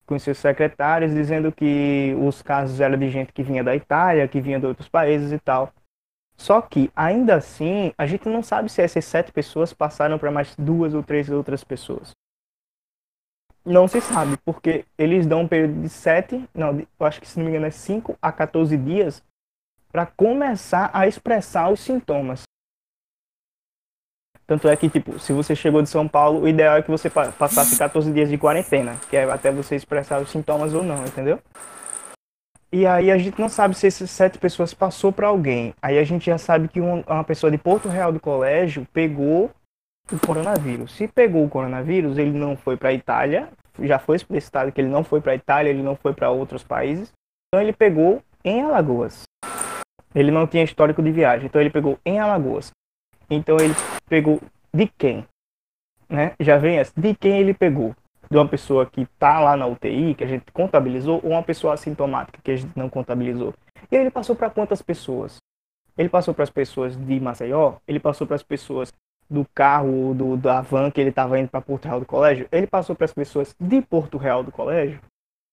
com 0.09 0.19
seus 0.19 0.38
secretários, 0.38 1.12
dizendo 1.12 1.53
que 1.53 2.17
os 2.19 2.41
casos 2.41 2.81
eram 2.81 2.99
de 2.99 3.11
gente 3.11 3.33
que 3.33 3.43
vinha 3.43 3.62
da 3.62 3.77
Itália, 3.77 4.27
que 4.27 4.41
vinha 4.41 4.59
de 4.59 4.67
outros 4.67 4.88
países 4.88 5.31
e 5.31 5.38
tal. 5.38 5.71
Só 6.35 6.62
que, 6.62 6.91
ainda 6.97 7.35
assim, 7.35 7.93
a 7.99 8.07
gente 8.07 8.27
não 8.29 8.43
sabe 8.43 8.71
se 8.71 8.81
essas 8.81 9.05
sete 9.05 9.31
pessoas 9.31 9.73
passaram 9.73 10.19
para 10.19 10.31
mais 10.31 10.57
duas 10.57 10.95
ou 10.95 11.03
três 11.03 11.29
outras 11.29 11.62
pessoas. 11.62 12.12
Não 13.65 13.87
se 13.87 14.00
sabe, 14.00 14.38
porque 14.47 14.87
eles 14.97 15.27
dão 15.27 15.43
um 15.43 15.49
período 15.49 15.83
de 15.83 15.88
sete, 15.91 16.49
não, 16.55 16.79
eu 16.79 17.07
acho 17.07 17.21
que 17.21 17.29
se 17.29 17.38
não 17.38 17.45
me 17.45 17.50
engano 17.50 17.67
é 17.67 17.71
5 17.71 18.17
a 18.23 18.33
14 18.33 18.77
dias 18.79 19.23
para 19.93 20.07
começar 20.07 20.91
a 20.95 21.07
expressar 21.07 21.71
os 21.71 21.81
sintomas. 21.81 22.45
Tanto 24.49 24.67
é 24.67 24.75
que, 24.75 24.88
tipo, 24.88 25.19
se 25.19 25.31
você 25.31 25.55
chegou 25.55 25.83
de 25.83 25.90
São 25.90 26.09
Paulo, 26.09 26.40
o 26.40 26.49
ideal 26.49 26.78
é 26.78 26.83
que 26.83 26.90
você 26.90 27.11
passasse 27.11 27.76
14 27.76 28.11
dias 28.11 28.31
de 28.31 28.38
quarentena, 28.38 28.97
que 29.11 29.14
é 29.14 29.31
até 29.31 29.52
você 29.52 29.76
expressar 29.76 30.23
os 30.23 30.31
sintomas 30.31 30.73
ou 30.73 30.83
não, 30.83 31.05
entendeu? 31.05 31.38
E 32.73 32.87
aí 32.87 33.11
a 33.11 33.19
gente 33.19 33.38
não 33.38 33.50
sabe 33.50 33.75
se 33.75 33.87
essas 33.87 34.11
sete 34.11 34.38
pessoas 34.38 34.73
passou 34.73 35.12
para 35.12 35.28
alguém. 35.28 35.75
Aí 35.83 35.99
a 35.99 36.05
gente 36.05 36.25
já 36.25 36.38
sabe 36.38 36.67
que 36.67 36.81
uma 36.81 37.25
pessoa 37.25 37.50
de 37.50 37.59
Porto 37.59 37.90
Real 37.90 38.11
do 38.11 38.19
colégio 38.19 38.87
pegou 38.90 39.50
o 40.11 40.19
coronavírus. 40.19 40.93
Se 40.93 41.07
pegou 41.07 41.45
o 41.45 41.49
coronavírus, 41.50 42.17
ele 42.17 42.33
não 42.33 42.57
foi 42.57 42.78
para 42.78 42.93
Itália, 42.95 43.50
já 43.81 43.99
foi 43.99 44.17
explicitado 44.17 44.73
que 44.73 44.81
ele 44.81 44.88
não 44.88 45.05
foi 45.05 45.21
para 45.21 45.35
Itália, 45.35 45.69
ele 45.69 45.83
não 45.83 45.95
foi 45.95 46.14
para 46.14 46.31
outros 46.31 46.64
países. 46.64 47.12
Então 47.49 47.62
ele 47.62 47.75
pegou 47.75 48.23
em 48.43 48.62
Alagoas. 48.62 49.25
Ele 50.14 50.31
não 50.31 50.47
tinha 50.47 50.64
histórico 50.64 51.02
de 51.02 51.12
viagem, 51.12 51.47
então 51.47 51.61
ele 51.61 51.71
pegou 51.71 51.99
em 52.05 52.19
Alagoas. 52.19 52.71
Então 53.31 53.59
ele 53.59 53.75
pegou 54.09 54.41
de 54.73 54.87
quem? 54.87 55.27
Né? 56.09 56.35
Já 56.41 56.57
vem 56.57 56.79
essa. 56.79 56.93
De 56.97 57.15
quem 57.15 57.38
ele 57.38 57.55
pegou? 57.55 57.95
De 58.31 58.37
uma 58.37 58.49
pessoa 58.49 58.87
que 58.87 59.03
está 59.03 59.41
lá 59.41 59.57
na 59.57 59.67
UTI, 59.67 60.15
que 60.15 60.25
a 60.25 60.27
gente 60.27 60.50
contabilizou, 60.53 61.21
ou 61.23 61.31
uma 61.33 61.43
pessoa 61.43 61.75
assintomática, 61.75 62.41
que 62.43 62.50
a 62.50 62.57
gente 62.57 62.73
não 62.77 62.88
contabilizou? 62.88 63.55
E 63.91 63.97
aí 63.97 64.03
ele 64.03 64.11
passou 64.11 64.37
para 64.37 64.50
quantas 64.50 64.83
pessoas? 64.83 65.38
Ele 65.97 66.09
passou 66.09 66.35
para 66.35 66.45
as 66.45 66.50
pessoas 66.50 66.97
de 66.97 67.21
Maceió? 67.21 67.75
Ele 67.87 67.99
passou 67.99 68.27
para 68.27 68.37
as 68.37 68.43
pessoas 68.43 68.93
do 69.31 69.47
carro, 69.55 70.15
do, 70.15 70.37
da 70.37 70.61
van 70.61 70.91
que 70.91 71.00
ele 71.00 71.11
estava 71.11 71.38
indo 71.38 71.49
para 71.49 71.61
Porto 71.61 71.87
Real 71.87 72.00
do 72.00 72.07
Colégio? 72.07 72.49
Ele 72.50 72.67
passou 72.67 72.95
para 72.95 73.05
as 73.05 73.12
pessoas 73.12 73.55
de 73.59 73.83
Porto 73.83 74.17
Real 74.17 74.43
do 74.43 74.53
Colégio? 74.53 75.00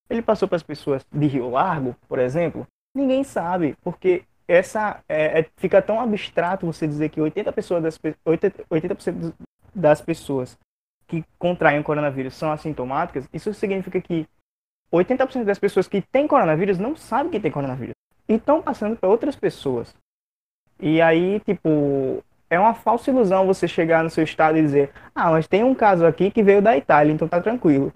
Ele 0.10 0.22
passou 0.22 0.48
para 0.48 0.56
as 0.56 0.64
pessoas 0.64 1.06
de 1.12 1.28
Rio 1.28 1.50
Largo, 1.50 1.96
por 2.08 2.20
exemplo? 2.20 2.68
Ninguém 2.94 3.24
sabe, 3.24 3.76
porque 3.84 4.24
essa 4.48 5.04
é, 5.10 5.40
é, 5.40 5.46
fica 5.58 5.82
tão 5.82 6.00
abstrato 6.00 6.66
você 6.66 6.88
dizer 6.88 7.10
que 7.10 7.20
80%, 7.20 7.52
pessoas 7.52 7.84
das, 7.84 8.00
80, 8.24 8.66
80 8.70 8.98
das 9.74 10.02
pessoas 10.02 10.58
que 11.08 11.24
contraem 11.38 11.80
o 11.80 11.84
coronavírus 11.84 12.34
são 12.34 12.52
assintomáticas, 12.52 13.28
isso 13.34 13.54
significa 13.54 14.00
que 14.02 14.28
80% 14.92 15.44
das 15.44 15.60
pessoas 15.60 15.88
que 15.88 16.02
têm 16.02 16.28
coronavírus 16.28 16.78
não 16.78 16.96
sabem 16.96 17.32
que 17.32 17.40
tem 17.40 17.52
coronavírus. 17.52 17.96
E 18.28 18.34
estão 18.34 18.62
passando 18.62 18.96
para 18.96 19.10
outras 19.10 19.36
pessoas. 19.36 19.96
E 20.80 21.02
aí, 21.02 21.40
tipo, 21.42 22.24
é 22.50 22.60
uma 22.60 22.74
falsa 22.74 23.12
ilusão 23.12 23.46
você 23.46 23.68
chegar 23.68 24.04
no 24.04 24.10
seu 24.10 24.24
estado 24.24 24.58
e 24.58 24.62
dizer: 24.62 24.92
Ah, 25.14 25.32
mas 25.32 25.48
tem 25.48 25.64
um 25.64 25.76
caso 25.76 26.06
aqui 26.06 26.32
que 26.32 26.44
veio 26.44 26.62
da 26.62 26.76
Itália, 26.76 27.14
então 27.14 27.28
tá 27.28 27.42
tranquilo. 27.42 27.94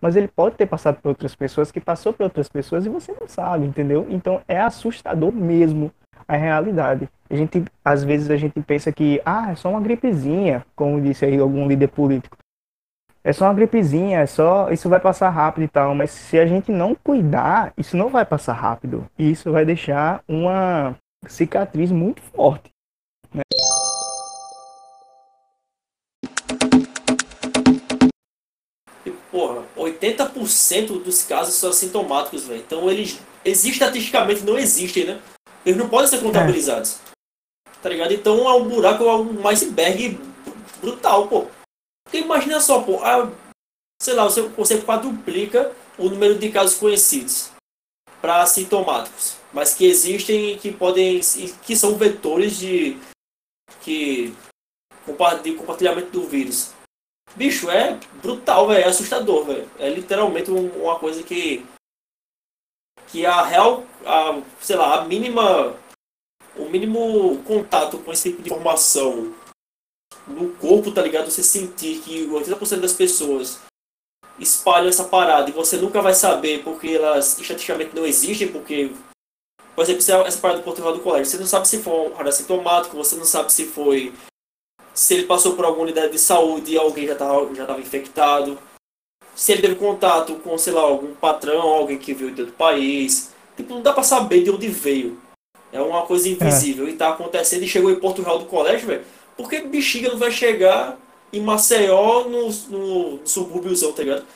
Mas 0.00 0.16
ele 0.16 0.28
pode 0.28 0.56
ter 0.56 0.66
passado 0.66 1.00
por 1.00 1.10
outras 1.10 1.34
pessoas, 1.34 1.70
que 1.70 1.80
passou 1.80 2.12
por 2.12 2.24
outras 2.24 2.48
pessoas 2.48 2.86
e 2.86 2.88
você 2.88 3.14
não 3.18 3.28
sabe, 3.28 3.66
entendeu? 3.66 4.06
Então 4.08 4.42
é 4.48 4.58
assustador 4.58 5.32
mesmo 5.32 5.92
a 6.26 6.36
realidade. 6.36 7.08
A 7.28 7.36
gente, 7.36 7.64
às 7.84 8.02
vezes 8.02 8.30
a 8.30 8.36
gente 8.36 8.60
pensa 8.60 8.92
que, 8.92 9.20
ah, 9.24 9.52
é 9.52 9.54
só 9.54 9.70
uma 9.70 9.80
gripezinha, 9.80 10.64
como 10.74 11.00
disse 11.00 11.24
aí 11.24 11.38
algum 11.38 11.66
líder 11.66 11.88
político. 11.88 12.36
É 13.22 13.32
só 13.32 13.44
uma 13.44 13.54
gripezinha, 13.54 14.20
é 14.20 14.26
só 14.26 14.70
isso 14.70 14.88
vai 14.88 14.98
passar 14.98 15.28
rápido 15.28 15.64
e 15.64 15.68
tal, 15.68 15.94
mas 15.94 16.10
se 16.10 16.38
a 16.38 16.46
gente 16.46 16.72
não 16.72 16.94
cuidar, 16.94 17.72
isso 17.76 17.96
não 17.96 18.08
vai 18.08 18.24
passar 18.24 18.54
rápido. 18.54 19.06
E 19.18 19.30
isso 19.30 19.52
vai 19.52 19.64
deixar 19.64 20.22
uma 20.26 20.96
cicatriz 21.26 21.92
muito 21.92 22.22
forte. 22.22 22.70
Né? 23.32 23.42
porra, 29.30 29.64
80% 29.76 31.02
dos 31.02 31.22
casos 31.22 31.54
são 31.54 31.70
assintomáticos, 31.70 32.44
velho. 32.44 32.60
Então 32.60 32.90
eles, 32.90 33.20
estatisticamente, 33.44 34.42
não 34.42 34.58
existem, 34.58 35.06
né? 35.06 35.20
Eles 35.64 35.78
não 35.78 35.88
podem 35.88 36.08
ser 36.08 36.20
contabilizados. 36.20 36.98
É. 37.06 37.70
Tá 37.82 37.88
ligado? 37.88 38.12
Então 38.12 38.48
é 38.48 38.54
um 38.54 38.68
buraco, 38.68 39.04
é 39.04 39.16
um 39.16 39.48
iceberg 39.48 40.18
brutal, 40.80 41.28
pô. 41.28 41.46
Porque 42.04 42.18
imagina 42.18 42.60
só, 42.60 42.82
pô, 42.82 43.02
a, 43.02 43.30
sei 44.02 44.14
lá, 44.14 44.24
você, 44.24 44.42
você 44.42 44.80
quadruplica 44.80 45.72
o 45.96 46.08
número 46.08 46.38
de 46.38 46.50
casos 46.50 46.78
conhecidos 46.78 47.50
para 48.20 48.42
assintomáticos, 48.42 49.36
mas 49.52 49.74
que 49.74 49.86
existem 49.86 50.58
que 50.58 50.72
podem, 50.72 51.20
que 51.64 51.76
são 51.76 51.96
vetores 51.96 52.58
de, 52.58 52.98
que, 53.80 54.34
de 55.42 55.52
compartilhamento 55.54 56.10
do 56.10 56.26
vírus. 56.26 56.72
Bicho, 57.36 57.70
é 57.70 57.98
brutal, 58.22 58.66
velho. 58.68 58.84
É 58.84 58.88
assustador, 58.88 59.44
velho. 59.44 59.70
É 59.78 59.88
literalmente 59.88 60.50
uma 60.50 60.98
coisa 60.98 61.22
que. 61.22 61.64
Que 63.10 63.26
a 63.26 63.42
real. 63.42 63.84
A, 64.04 64.40
sei 64.60 64.76
lá, 64.76 65.00
a 65.00 65.04
mínima. 65.04 65.76
O 66.56 66.68
mínimo 66.68 67.42
contato 67.44 67.98
com 67.98 68.12
esse 68.12 68.30
tipo 68.30 68.42
de 68.42 68.50
informação 68.50 69.32
no 70.26 70.50
corpo, 70.56 70.90
tá 70.90 71.00
ligado? 71.00 71.30
Você 71.30 71.42
sentir 71.42 72.00
que 72.00 72.26
80% 72.26 72.80
das 72.80 72.92
pessoas 72.92 73.60
espalham 74.38 74.88
essa 74.88 75.04
parada 75.04 75.48
e 75.48 75.52
você 75.52 75.76
nunca 75.76 76.02
vai 76.02 76.12
saber 76.12 76.62
porque 76.64 76.88
elas 76.88 77.38
estatisticamente 77.38 77.94
não 77.94 78.06
existem, 78.06 78.48
porque. 78.48 78.92
Por 79.74 79.84
exemplo, 79.84 80.26
essa 80.26 80.38
parada 80.40 80.60
do 80.60 80.64
portugal 80.64 80.92
do 80.92 81.00
colégio, 81.00 81.26
você 81.26 81.38
não 81.38 81.46
sabe 81.46 81.66
se 81.66 81.82
foi 81.82 82.10
um 82.10 82.28
assintomático, 82.28 82.96
você 82.96 83.16
não 83.16 83.24
sabe 83.24 83.52
se 83.52 83.66
foi 83.66 84.12
se 84.92 85.14
ele 85.14 85.26
passou 85.26 85.56
por 85.56 85.64
alguma 85.64 85.84
unidade 85.84 86.12
de 86.12 86.18
saúde 86.18 86.72
e 86.72 86.78
alguém 86.78 87.06
já 87.06 87.14
estava 87.14 87.54
já 87.54 87.64
tava 87.64 87.80
infectado, 87.80 88.58
se 89.40 89.52
ele 89.52 89.62
teve 89.62 89.76
contato 89.76 90.34
com, 90.34 90.58
sei 90.58 90.70
lá, 90.70 90.82
algum 90.82 91.14
patrão, 91.14 91.62
alguém 91.62 91.96
que 91.96 92.12
veio 92.12 92.30
de 92.30 92.42
outro 92.42 92.56
país. 92.56 93.32
Tipo, 93.56 93.72
não 93.72 93.80
dá 93.80 93.90
pra 93.90 94.02
saber 94.02 94.42
de 94.42 94.50
onde 94.50 94.68
veio. 94.68 95.18
É 95.72 95.80
uma 95.80 96.02
coisa 96.02 96.28
invisível 96.28 96.86
é. 96.86 96.90
e 96.90 96.92
tá 96.92 97.08
acontecendo 97.08 97.62
e 97.62 97.66
chegou 97.66 97.90
em 97.90 97.98
Porto 97.98 98.20
Real 98.20 98.38
do 98.38 98.44
colégio, 98.44 98.88
velho. 98.88 99.02
Por 99.38 99.48
que 99.48 99.62
bexiga 99.62 100.10
não 100.10 100.18
vai 100.18 100.30
chegar 100.30 100.98
em 101.32 101.40
Maceió 101.40 102.24
no, 102.24 102.50
no, 102.68 103.20
subúrbiozão, 103.24 103.94
tá 103.94 104.02
ligado? 104.02 104.26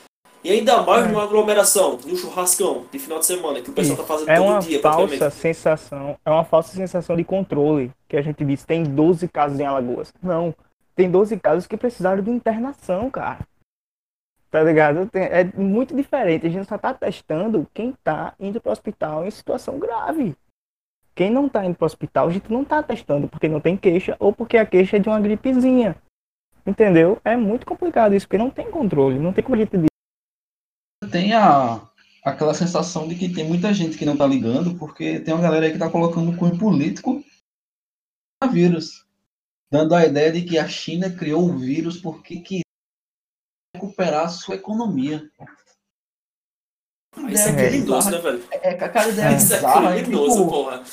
E 0.43 0.49
ainda 0.49 0.81
mais 0.81 1.05
é. 1.05 1.07
numa 1.07 1.21
aglomeração, 1.21 1.99
no 2.03 2.17
churrascão 2.17 2.85
de 2.91 2.97
final 2.97 3.19
de 3.19 3.27
semana, 3.27 3.61
que 3.61 3.69
o 3.69 3.73
pessoal 3.73 3.99
Isso. 3.99 4.07
tá 4.07 4.11
fazendo 4.11 4.29
é 4.31 4.37
todo 4.37 4.59
dia. 4.65 4.81
É 4.83 4.87
uma 4.87 5.07
falsa 5.07 5.29
sensação, 5.29 6.17
é 6.25 6.31
uma 6.31 6.45
falsa 6.45 6.75
sensação 6.75 7.15
de 7.15 7.23
controle, 7.23 7.91
que 8.09 8.17
a 8.17 8.23
gente 8.23 8.43
diz, 8.43 8.65
tem 8.65 8.83
12 8.83 9.27
casos 9.27 9.59
em 9.59 9.65
Alagoas. 9.65 10.11
Não, 10.23 10.51
tem 10.95 11.11
12 11.11 11.37
casos 11.37 11.67
que 11.67 11.77
precisaram 11.77 12.23
de 12.23 12.31
internação, 12.31 13.07
cara. 13.11 13.45
Tá 14.55 14.63
ligado? 14.63 15.09
É 15.13 15.43
muito 15.59 15.93
diferente. 15.93 16.47
A 16.47 16.49
gente 16.49 16.65
só 16.65 16.77
tá 16.77 16.93
testando 16.93 17.67
quem 17.73 17.93
tá 18.01 18.33
indo 18.39 18.61
pro 18.61 18.71
hospital 18.71 19.27
em 19.27 19.29
situação 19.29 19.77
grave. 19.77 20.33
Quem 21.13 21.29
não 21.29 21.49
tá 21.49 21.65
indo 21.65 21.75
pro 21.75 21.85
hospital, 21.85 22.29
a 22.29 22.31
gente 22.31 22.49
não 22.49 22.63
tá 22.63 22.81
testando 22.81 23.27
porque 23.27 23.49
não 23.49 23.59
tem 23.59 23.75
queixa 23.75 24.15
ou 24.17 24.31
porque 24.31 24.55
a 24.55 24.65
queixa 24.65 24.95
é 24.95 24.99
de 25.01 25.09
uma 25.09 25.19
gripezinha. 25.19 25.97
Entendeu? 26.65 27.19
É 27.25 27.35
muito 27.35 27.65
complicado 27.65 28.15
isso, 28.15 28.25
porque 28.25 28.37
não 28.37 28.49
tem 28.49 28.71
controle, 28.71 29.19
não 29.19 29.33
tem 29.33 29.43
como 29.43 29.57
a 29.57 29.59
gente 29.59 29.71
tem 31.11 31.33
a, 31.33 31.85
aquela 32.23 32.53
sensação 32.53 33.09
de 33.09 33.15
que 33.15 33.27
tem 33.27 33.45
muita 33.45 33.73
gente 33.73 33.97
que 33.97 34.05
não 34.05 34.15
tá 34.15 34.25
ligando, 34.25 34.75
porque 34.75 35.19
tem 35.19 35.33
uma 35.33 35.43
galera 35.43 35.65
aí 35.65 35.73
que 35.73 35.77
tá 35.77 35.89
colocando 35.89 36.35
cunho 36.37 36.57
político 36.57 37.21
a 38.41 38.47
vírus. 38.47 39.05
Dando 39.69 39.93
a 39.93 40.05
ideia 40.05 40.31
de 40.31 40.43
que 40.43 40.57
a 40.57 40.65
China 40.65 41.09
criou 41.09 41.43
o 41.43 41.57
vírus 41.57 41.99
porque 41.99 42.39
queria 42.39 42.64
recuperar 43.75 44.25
a 44.25 44.29
sua 44.29 44.55
economia. 44.55 45.29
Isso 47.29 47.47
é 47.47 47.69
criminoso, 47.69 48.09
né, 48.09 48.17
velho? 48.17 48.43
É, 48.51 48.73
é 48.73 48.83
aquela 48.83 49.07
ideia 49.07 49.27
é. 49.27 49.35
bizarra. 49.35 49.95
É 49.95 50.01
criminoso, 50.01 50.37
tipo, 50.37 50.49
porra. 50.49 50.83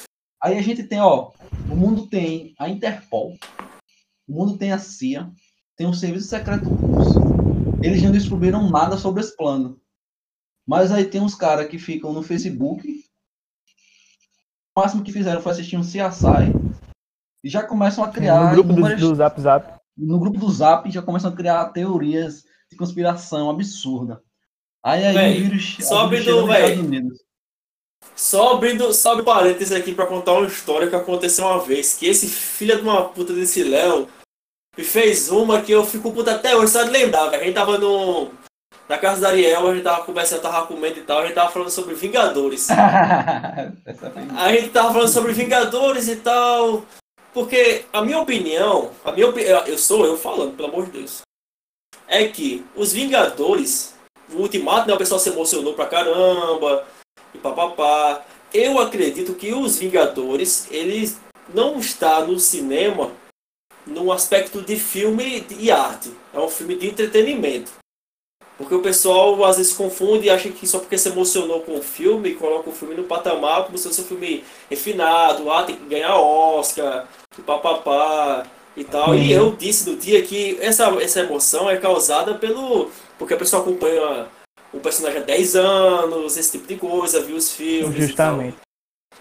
Aí 0.42 0.58
a 0.58 0.62
gente 0.62 0.82
tem, 0.84 1.00
ó, 1.00 1.30
o 1.70 1.76
mundo 1.76 2.08
tem 2.08 2.54
a 2.58 2.68
Interpol, 2.68 3.36
o 4.28 4.32
mundo 4.32 4.58
tem 4.58 4.72
a 4.72 4.78
CIA, 4.78 5.30
tem 5.76 5.86
o 5.86 5.94
Serviço 5.94 6.28
Secreto 6.28 6.68
Russo. 6.68 7.20
Eles 7.82 8.02
não 8.02 8.12
descobriram 8.12 8.70
nada 8.70 8.96
sobre 8.96 9.20
esse 9.20 9.36
plano. 9.36 9.80
Mas 10.66 10.92
aí 10.92 11.04
tem 11.04 11.20
uns 11.20 11.34
caras 11.34 11.68
que 11.68 11.78
ficam 11.78 12.12
no 12.12 12.22
Facebook. 12.22 13.04
O 14.76 14.80
máximo 14.80 15.02
que 15.02 15.12
fizeram 15.12 15.42
foi 15.42 15.52
assistir 15.52 15.76
um 15.76 15.82
CSI. 15.82 16.52
e 17.44 17.48
já 17.48 17.62
começam 17.64 18.04
a 18.04 18.06
No 18.06 18.12
criar 18.12 18.52
grupo 18.54 18.72
do, 18.72 18.96
do 18.96 19.14
Zap 19.14 19.40
Zap. 19.40 19.80
no 19.96 20.18
grupo 20.18 20.38
do 20.38 20.50
Zap 20.50 20.90
já 20.90 21.02
começam 21.02 21.30
a 21.30 21.36
criar 21.36 21.66
teorias 21.66 22.44
de 22.72 22.78
conspiração 22.78 23.48
absurda. 23.48 24.22
Aí 24.82 25.04
aí 25.04 25.14
Véi, 25.14 25.38
o 25.38 25.42
vírus, 25.44 25.76
só 25.80 26.00
abrindo, 26.00 26.44
Unidos. 26.44 27.18
Só 28.16 28.54
abrindo, 28.54 28.92
só 28.92 29.12
abrindo 29.12 29.26
parênteses 29.26 29.72
aqui 29.72 29.94
pra 29.94 30.06
contar 30.06 30.32
uma 30.32 30.46
história 30.46 30.88
que 30.88 30.96
aconteceu 30.96 31.46
uma 31.46 31.60
vez. 31.60 31.94
Que 31.94 32.06
esse 32.06 32.26
filho 32.28 32.76
de 32.76 32.82
uma 32.82 33.04
puta 33.04 33.32
desse 33.32 33.62
Léo 33.62 34.08
me 34.76 34.84
fez 34.84 35.30
uma 35.30 35.62
que 35.62 35.72
eu 35.72 35.84
fico 35.84 36.12
puta 36.12 36.34
até 36.34 36.56
hoje, 36.56 36.72
só 36.72 36.82
de 36.82 36.90
lembrar, 36.90 37.28
velho. 37.28 37.42
A 37.42 37.46
gente 37.46 37.54
tava 37.54 37.78
no. 37.78 38.30
Na 38.88 38.98
casa 38.98 39.20
da 39.20 39.28
Ariel, 39.28 39.68
a 39.68 39.74
gente 39.74 39.84
tava 39.84 40.04
conversando, 40.04 40.42
tava 40.42 40.66
comendo 40.66 40.98
e 40.98 41.02
tal, 41.02 41.20
a 41.20 41.22
gente 41.22 41.34
tava 41.34 41.50
falando 41.50 41.70
sobre 41.70 41.94
Vingadores. 41.94 42.68
A 44.36 44.52
gente 44.52 44.68
tava 44.70 44.92
falando 44.92 45.08
sobre 45.08 45.32
Vingadores 45.32 46.08
e 46.08 46.16
tal. 46.16 46.84
Porque 47.32 47.86
a 47.92 48.02
minha 48.02 48.18
opinião, 48.18 48.90
a 49.04 49.12
minha 49.12 49.26
eu 49.66 49.78
sou 49.78 50.04
eu 50.04 50.18
falando, 50.18 50.54
pelo 50.56 50.68
amor 50.68 50.86
de 50.86 50.98
Deus. 50.98 51.22
É 52.12 52.28
que 52.28 52.62
os 52.76 52.92
Vingadores, 52.92 53.94
o 54.30 54.42
Ultimato, 54.42 54.86
né, 54.86 54.92
o 54.92 54.98
pessoal 54.98 55.18
se 55.18 55.30
emocionou 55.30 55.72
pra 55.72 55.86
caramba, 55.86 56.86
e 57.34 57.38
papapá. 57.38 58.22
Eu 58.52 58.78
acredito 58.78 59.32
que 59.32 59.54
os 59.54 59.78
Vingadores, 59.78 60.66
eles 60.70 61.18
não 61.54 61.78
está 61.78 62.20
no 62.20 62.38
cinema 62.38 63.10
num 63.86 64.12
aspecto 64.12 64.60
de 64.60 64.76
filme 64.76 65.46
e 65.58 65.70
arte. 65.70 66.12
É 66.34 66.38
um 66.38 66.50
filme 66.50 66.76
de 66.76 66.88
entretenimento. 66.88 67.72
Porque 68.58 68.74
o 68.74 68.82
pessoal 68.82 69.42
às 69.46 69.56
vezes 69.56 69.72
confunde 69.72 70.26
e 70.26 70.30
acha 70.30 70.50
que 70.50 70.66
só 70.66 70.80
porque 70.80 70.98
se 70.98 71.08
emocionou 71.08 71.62
com 71.62 71.78
o 71.78 71.82
filme, 71.82 72.34
coloca 72.34 72.68
o 72.68 72.74
filme 72.74 72.94
no 72.94 73.04
patamar 73.04 73.64
como 73.64 73.78
se 73.78 73.88
fosse 73.88 74.02
um 74.02 74.04
filme 74.04 74.44
refinado, 74.68 75.50
ah, 75.50 75.64
tem 75.64 75.76
que 75.76 75.86
ganhar 75.86 76.14
Oscar, 76.16 77.08
papapá 77.46 78.46
e 78.76 78.84
tal. 78.84 79.14
E 79.14 79.32
eu 79.32 79.52
disse 79.52 79.88
no 79.88 79.96
dia 79.96 80.22
que 80.22 80.58
essa, 80.60 80.86
essa 81.02 81.20
emoção 81.20 81.68
é 81.70 81.76
causada 81.76 82.34
pelo. 82.34 82.90
Porque 83.18 83.34
a 83.34 83.36
pessoa 83.36 83.62
acompanha 83.62 84.26
o 84.72 84.80
personagem 84.80 85.20
há 85.20 85.24
10 85.24 85.56
anos, 85.56 86.36
esse 86.36 86.52
tipo 86.52 86.66
de 86.66 86.76
coisa, 86.76 87.20
viu 87.20 87.36
os 87.36 87.52
filmes. 87.52 88.06
Justamente. 88.06 88.56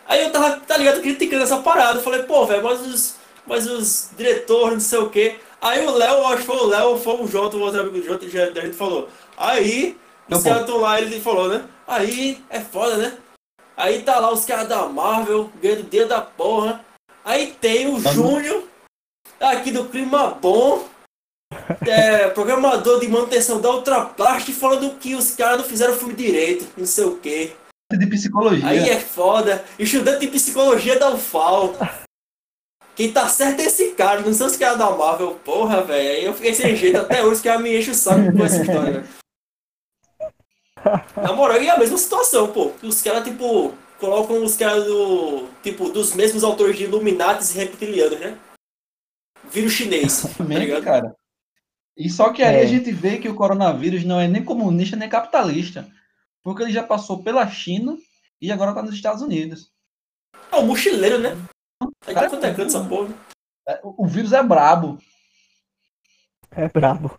Aí 0.07 0.23
eu 0.23 0.31
tava, 0.31 0.59
tá 0.61 0.77
ligado, 0.77 1.01
criticando 1.01 1.43
essa 1.43 1.57
parada. 1.57 1.99
Eu 1.99 2.03
falei, 2.03 2.23
pô, 2.23 2.45
velho, 2.45 2.63
mas 2.63 2.81
os, 2.81 3.15
mas 3.45 3.67
os 3.67 4.09
diretores, 4.17 4.73
não 4.73 4.79
sei 4.79 4.99
o 4.99 5.09
quê. 5.09 5.35
Aí 5.61 5.85
o 5.85 5.91
Léo, 5.91 6.25
acho 6.27 6.37
que 6.37 6.43
foi 6.43 6.57
o 6.57 6.65
Léo, 6.65 6.97
foi 6.97 7.21
o 7.21 7.27
Jota, 7.27 7.57
o 7.57 7.61
outro 7.61 7.81
amigo 7.81 7.99
do 7.99 8.05
Jota, 8.05 8.25
a 8.25 8.65
gente 8.65 8.75
falou. 8.75 9.09
Aí, 9.37 9.97
Não, 10.27 10.37
os 10.37 10.43
caras 10.43 10.67
lá, 10.69 10.99
ele 10.99 11.19
falou, 11.19 11.47
né? 11.49 11.63
Aí, 11.87 12.43
é 12.49 12.59
foda, 12.59 12.97
né? 12.97 13.17
Aí 13.77 14.01
tá 14.01 14.19
lá 14.19 14.31
os 14.31 14.45
caras 14.45 14.67
da 14.67 14.85
Marvel, 14.87 15.49
ganhando 15.61 15.89
dinheiro 15.89 16.09
da 16.09 16.21
porra. 16.21 16.83
Aí 17.23 17.55
tem 17.59 17.93
o 17.93 17.99
Júnior, 17.99 18.63
aqui 19.49 19.71
do 19.71 19.85
Clima 19.85 20.27
Bom, 20.29 20.87
é, 21.87 22.29
programador 22.29 22.99
de 22.99 23.07
manutenção 23.07 23.59
da 23.59 23.69
Ultraplast, 23.71 24.51
falando 24.53 24.95
que 24.97 25.15
os 25.15 25.31
caras 25.31 25.57
não 25.57 25.65
fizeram 25.65 25.93
o 25.93 25.97
filme 25.97 26.13
direito, 26.13 26.67
não 26.77 26.85
sei 26.85 27.05
o 27.05 27.17
quê. 27.17 27.53
de 27.91 28.07
psicologia. 28.07 28.67
Aí 28.67 28.89
é 28.89 28.99
foda. 28.99 29.63
Estudante 29.77 30.21
de 30.21 30.27
psicologia 30.27 30.97
da 30.97 31.11
UFAL. 31.11 31.75
Quem 32.95 33.11
tá 33.11 33.27
certo 33.27 33.61
é 33.61 33.65
esse 33.65 33.91
cara, 33.91 34.21
não 34.21 34.33
são 34.33 34.47
os 34.47 34.55
caras 34.55 34.77
da 34.77 34.89
Marvel. 34.91 35.35
Porra, 35.43 35.81
velho. 35.83 36.09
Aí 36.09 36.25
eu 36.25 36.33
fiquei 36.33 36.53
sem 36.53 36.75
jeito 36.75 36.97
até 36.97 37.23
hoje 37.23 37.41
que 37.41 37.49
ela 37.49 37.59
me 37.59 37.77
enche 37.77 37.91
o 37.91 37.95
saco 37.95 38.31
com 38.31 38.45
essa 38.45 38.61
história. 38.61 38.91
velho. 38.91 39.07
Na 41.15 41.33
moral, 41.33 41.61
e 41.61 41.67
é 41.67 41.71
a 41.71 41.77
mesma 41.77 41.97
situação, 41.97 42.47
pô. 42.47 42.71
Os 42.81 43.01
caras, 43.01 43.23
tipo, 43.23 43.73
colocam 43.99 44.43
os 44.43 44.55
caras 44.55 44.85
do. 44.85 45.47
Tipo, 45.63 45.89
dos 45.89 46.13
mesmos 46.13 46.43
autores 46.43 46.77
de 46.77 46.83
Illuminatis 46.83 47.53
e 47.53 47.57
Reptilianos, 47.59 48.19
né? 48.19 48.37
Vírus 49.51 49.73
chinês. 49.73 50.21
Tá 50.21 50.27
Exatamente, 50.29 50.59
ligado? 50.65 50.83
cara. 50.83 51.15
E 51.97 52.09
só 52.09 52.31
que 52.31 52.41
aí 52.41 52.57
É. 52.57 52.61
a 52.61 52.65
gente 52.65 52.91
vê 52.91 53.17
que 53.17 53.27
o 53.29 53.35
coronavírus 53.35 54.03
não 54.05 54.19
é 54.19 54.27
nem 54.27 54.43
comunista 54.43 54.95
nem 54.95 55.09
capitalista. 55.09 55.87
Porque 56.43 56.63
ele 56.63 56.71
já 56.71 56.83
passou 56.83 57.21
pela 57.21 57.47
China 57.47 57.97
e 58.41 58.51
agora 58.51 58.73
tá 58.73 58.81
nos 58.81 58.95
Estados 58.95 59.21
Unidos. 59.21 59.71
É 60.51 60.55
um 60.55 60.65
mochileiro, 60.65 61.19
né? 61.19 61.37
Tá 62.05 62.29
quanto 62.29 62.45
é 62.45 62.53
canto 62.53 62.67
essa 62.67 62.83
porra. 62.83 63.13
O 63.83 64.05
o 64.05 64.07
vírus 64.07 64.33
é 64.33 64.41
brabo. 64.41 64.97
É 66.51 66.67
brabo. 66.67 67.17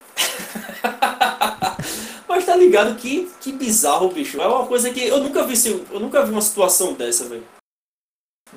Mas 2.28 2.46
tá 2.46 2.56
ligado 2.56 2.96
que, 2.96 3.30
que 3.40 3.52
bizarro, 3.52 4.10
bicho. 4.10 4.40
É 4.40 4.46
uma 4.48 4.66
coisa 4.66 4.92
que 4.92 5.00
eu 5.04 5.22
nunca 5.22 5.44
vi, 5.46 5.52
assim, 5.52 5.86
eu 5.90 6.00
nunca 6.00 6.24
vi 6.24 6.32
uma 6.32 6.40
situação 6.42 6.94
dessa, 6.94 7.28
velho. 7.28 7.46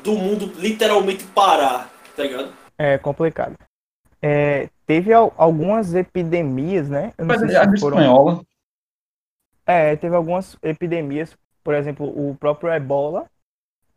Do 0.03 0.13
mundo 0.13 0.45
literalmente 0.59 1.23
parar, 1.25 1.91
tá 2.15 2.23
ligado? 2.23 2.53
É 2.77 2.97
complicado. 2.97 3.55
É, 4.21 4.69
teve 4.85 5.13
al- 5.13 5.33
algumas 5.37 5.93
epidemias, 5.93 6.89
né? 6.89 7.13
Eu 7.17 7.25
não 7.25 7.35
Mas 7.35 7.39
sei 7.47 7.55
a 7.57 7.61
se 7.61 7.67
gripe 7.67 7.79
foram- 7.81 7.97
espanhola. 7.97 8.41
É, 9.65 9.95
teve 9.95 10.15
algumas 10.15 10.57
epidemias, 10.63 11.35
por 11.63 11.73
exemplo, 11.73 12.05
o 12.07 12.35
próprio 12.35 12.71
Ebola, 12.71 13.25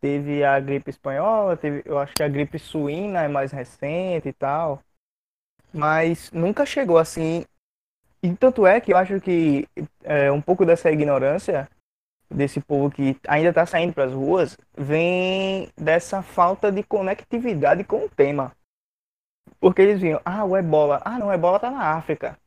teve 0.01 0.43
a 0.43 0.59
gripe 0.59 0.89
espanhola, 0.89 1.55
teve, 1.55 1.81
eu 1.85 1.97
acho 1.97 2.13
que 2.13 2.23
a 2.23 2.27
gripe 2.27 2.59
suína 2.59 3.21
é 3.23 3.27
mais 3.27 3.51
recente 3.51 4.27
e 4.27 4.33
tal, 4.33 4.81
mas 5.73 6.29
nunca 6.31 6.65
chegou 6.65 6.97
assim. 6.97 7.45
E 8.21 8.33
tanto 8.35 8.67
é 8.67 8.81
que 8.81 8.91
eu 8.93 8.97
acho 8.97 9.19
que 9.21 9.67
é, 10.03 10.31
um 10.31 10.41
pouco 10.41 10.65
dessa 10.65 10.91
ignorância 10.91 11.69
desse 12.29 12.59
povo 12.61 12.89
que 12.91 13.17
ainda 13.27 13.49
está 13.49 13.65
saindo 13.65 13.93
para 13.93 14.05
as 14.05 14.13
ruas 14.13 14.57
vem 14.77 15.69
dessa 15.77 16.21
falta 16.21 16.71
de 16.71 16.81
conectividade 16.83 17.83
com 17.83 18.05
o 18.05 18.09
tema. 18.09 18.51
Porque 19.61 19.81
eles 19.83 20.01
vinham, 20.01 20.21
ah, 20.25 20.43
o 20.43 20.57
Ebola, 20.57 21.01
ah, 21.05 21.19
não, 21.19 21.27
o 21.27 21.33
Ebola 21.33 21.59
tá 21.59 21.71
na 21.71 21.95
África. 21.95 22.37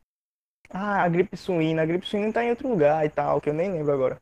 Ah, 0.69 1.03
a 1.03 1.09
gripe 1.09 1.37
suína, 1.37 1.83
a 1.83 1.85
gripe 1.85 2.05
suína 2.05 2.33
tá 2.33 2.43
em 2.43 2.49
outro 2.51 2.67
lugar 2.67 3.05
e 3.05 3.09
tal, 3.09 3.41
que 3.41 3.49
eu 3.49 3.53
nem 3.53 3.71
lembro 3.71 3.93
agora. 3.93 4.21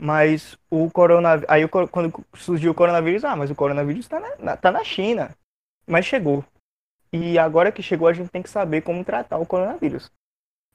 Mas 0.00 0.58
o 0.70 0.90
coronavírus. 0.90 1.50
Aí 1.50 1.66
quando 1.68 2.12
surgiu 2.34 2.72
o 2.72 2.74
coronavírus, 2.74 3.24
ah, 3.24 3.36
mas 3.36 3.50
o 3.50 3.54
coronavírus 3.54 4.08
tá 4.08 4.20
na, 4.20 4.36
na- 4.38 4.56
tá 4.56 4.72
na 4.72 4.84
China. 4.84 5.30
Mas 5.86 6.06
chegou. 6.06 6.44
E 7.12 7.38
agora 7.38 7.72
que 7.72 7.82
chegou, 7.82 8.08
a 8.08 8.12
gente 8.12 8.30
tem 8.30 8.42
que 8.42 8.50
saber 8.50 8.82
como 8.82 9.04
tratar 9.04 9.38
o 9.38 9.46
coronavírus. 9.46 10.10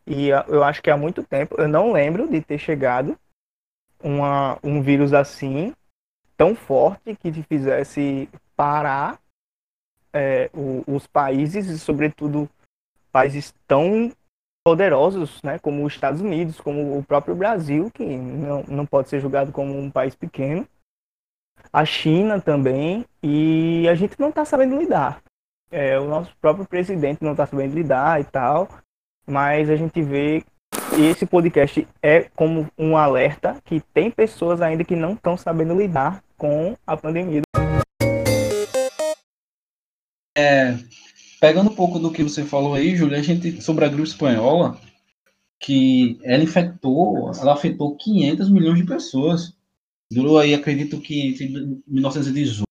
E 0.07 0.29
eu 0.29 0.63
acho 0.63 0.81
que 0.81 0.89
há 0.89 0.97
muito 0.97 1.23
tempo, 1.23 1.55
eu 1.59 1.67
não 1.67 1.91
lembro 1.91 2.27
de 2.27 2.41
ter 2.41 2.57
chegado 2.57 3.17
uma, 4.03 4.57
um 4.63 4.81
vírus 4.81 5.13
assim, 5.13 5.73
tão 6.37 6.55
forte, 6.55 7.15
que 7.15 7.31
te 7.31 7.43
fizesse 7.43 8.29
parar 8.55 9.19
é, 10.13 10.49
o- 10.53 10.83
os 10.87 11.07
países, 11.07 11.67
e 11.67 11.79
sobretudo 11.79 12.49
países 13.11 13.53
tão 13.67 14.11
poderosos, 14.63 15.41
né, 15.41 15.57
como 15.59 15.83
os 15.83 15.93
Estados 15.93 16.21
Unidos, 16.21 16.59
como 16.59 16.97
o 16.97 17.03
próprio 17.03 17.35
Brasil, 17.35 17.89
que 17.91 18.05
não, 18.05 18.63
não 18.67 18.85
pode 18.85 19.09
ser 19.09 19.19
julgado 19.19 19.51
como 19.51 19.77
um 19.77 19.89
país 19.89 20.15
pequeno, 20.15 20.67
a 21.73 21.83
China 21.85 22.39
também, 22.39 23.05
e 23.23 23.87
a 23.89 23.95
gente 23.95 24.19
não 24.19 24.29
está 24.29 24.45
sabendo 24.45 24.77
lidar. 24.77 25.21
É, 25.71 25.97
o 25.97 26.07
nosso 26.07 26.35
próprio 26.41 26.65
presidente 26.65 27.23
não 27.23 27.31
está 27.31 27.45
sabendo 27.45 27.73
lidar 27.73 28.19
e 28.19 28.23
tal, 28.25 28.67
mas 29.25 29.69
a 29.69 29.75
gente 29.75 30.01
vê 30.01 30.43
esse 30.99 31.25
podcast 31.25 31.87
é 32.01 32.23
como 32.35 32.67
um 32.77 32.97
alerta 32.97 33.57
que 33.63 33.79
tem 33.93 34.11
pessoas 34.11 34.61
ainda 34.61 34.83
que 34.83 34.95
não 34.95 35.13
estão 35.13 35.37
sabendo 35.37 35.73
lidar 35.73 36.21
com 36.37 36.75
a 36.85 36.97
pandemia. 36.97 37.41
Pegando 41.39 41.71
um 41.71 41.75
pouco 41.75 41.97
do 41.97 42.11
que 42.11 42.23
você 42.23 42.45
falou 42.45 42.75
aí, 42.75 42.95
Júlia, 42.95 43.19
a 43.19 43.23
gente 43.23 43.61
sobre 43.61 43.83
a 43.83 43.87
gripe 43.87 44.03
espanhola, 44.03 44.79
que 45.59 46.19
ela 46.23 46.43
infectou, 46.43 47.31
ela 47.39 47.53
afetou 47.53 47.95
500 47.95 48.49
milhões 48.49 48.77
de 48.77 48.85
pessoas. 48.85 49.55
Durou 50.11 50.37
aí, 50.37 50.53
acredito 50.53 50.99
que 51.01 51.29
entre 51.29 51.47
1918. 51.87 52.63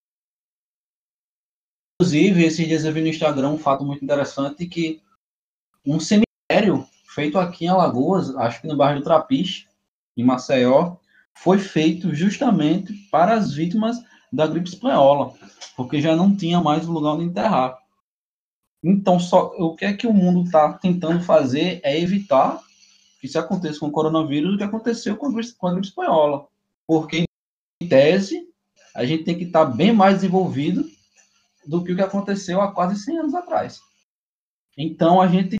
Inclusive, 2.00 2.44
esses 2.44 2.66
dias 2.66 2.84
eu 2.84 2.92
vi 2.92 3.00
no 3.00 3.08
Instagram 3.08 3.50
um 3.50 3.58
fato 3.58 3.84
muito 3.84 4.04
interessante 4.04 4.66
que 4.66 5.02
um 5.84 5.98
cemitério 5.98 6.86
feito 7.14 7.38
aqui 7.38 7.64
em 7.64 7.68
Alagoas, 7.68 8.34
acho 8.36 8.60
que 8.60 8.68
no 8.68 8.76
bairro 8.76 9.00
do 9.00 9.04
Trapiche, 9.04 9.66
em 10.16 10.24
Maceió, 10.24 10.96
foi 11.34 11.58
feito 11.58 12.14
justamente 12.14 12.92
para 13.10 13.34
as 13.34 13.52
vítimas 13.52 13.96
da 14.32 14.46
gripe 14.46 14.68
espanhola, 14.68 15.32
porque 15.76 16.00
já 16.00 16.14
não 16.14 16.34
tinha 16.34 16.60
mais 16.60 16.86
lugar 16.86 17.14
onde 17.14 17.24
enterrar. 17.24 17.78
Então, 18.82 19.18
só 19.18 19.52
o 19.58 19.74
que 19.74 19.84
é 19.84 19.92
que 19.92 20.06
o 20.06 20.12
mundo 20.12 20.44
está 20.44 20.72
tentando 20.74 21.22
fazer 21.22 21.80
é 21.82 22.00
evitar 22.00 22.60
que 23.20 23.26
isso 23.26 23.38
aconteça 23.38 23.78
com 23.80 23.88
o 23.88 23.92
coronavírus 23.92 24.54
o 24.54 24.58
que 24.58 24.64
aconteceu 24.64 25.16
com 25.16 25.26
a 25.26 25.32
gripe, 25.32 25.52
com 25.54 25.66
a 25.66 25.72
gripe 25.72 25.88
espanhola. 25.88 26.46
Porque, 26.86 27.24
em 27.82 27.88
tese, 27.88 28.48
a 28.94 29.04
gente 29.04 29.24
tem 29.24 29.36
que 29.36 29.44
estar 29.44 29.66
bem 29.66 29.92
mais 29.92 30.16
desenvolvido 30.16 30.88
do 31.66 31.84
que 31.84 31.92
o 31.92 31.96
que 31.96 32.02
aconteceu 32.02 32.60
há 32.60 32.72
quase 32.72 32.98
100 32.98 33.18
anos 33.18 33.34
atrás. 33.34 33.80
Então, 34.76 35.20
a 35.20 35.28
gente 35.28 35.56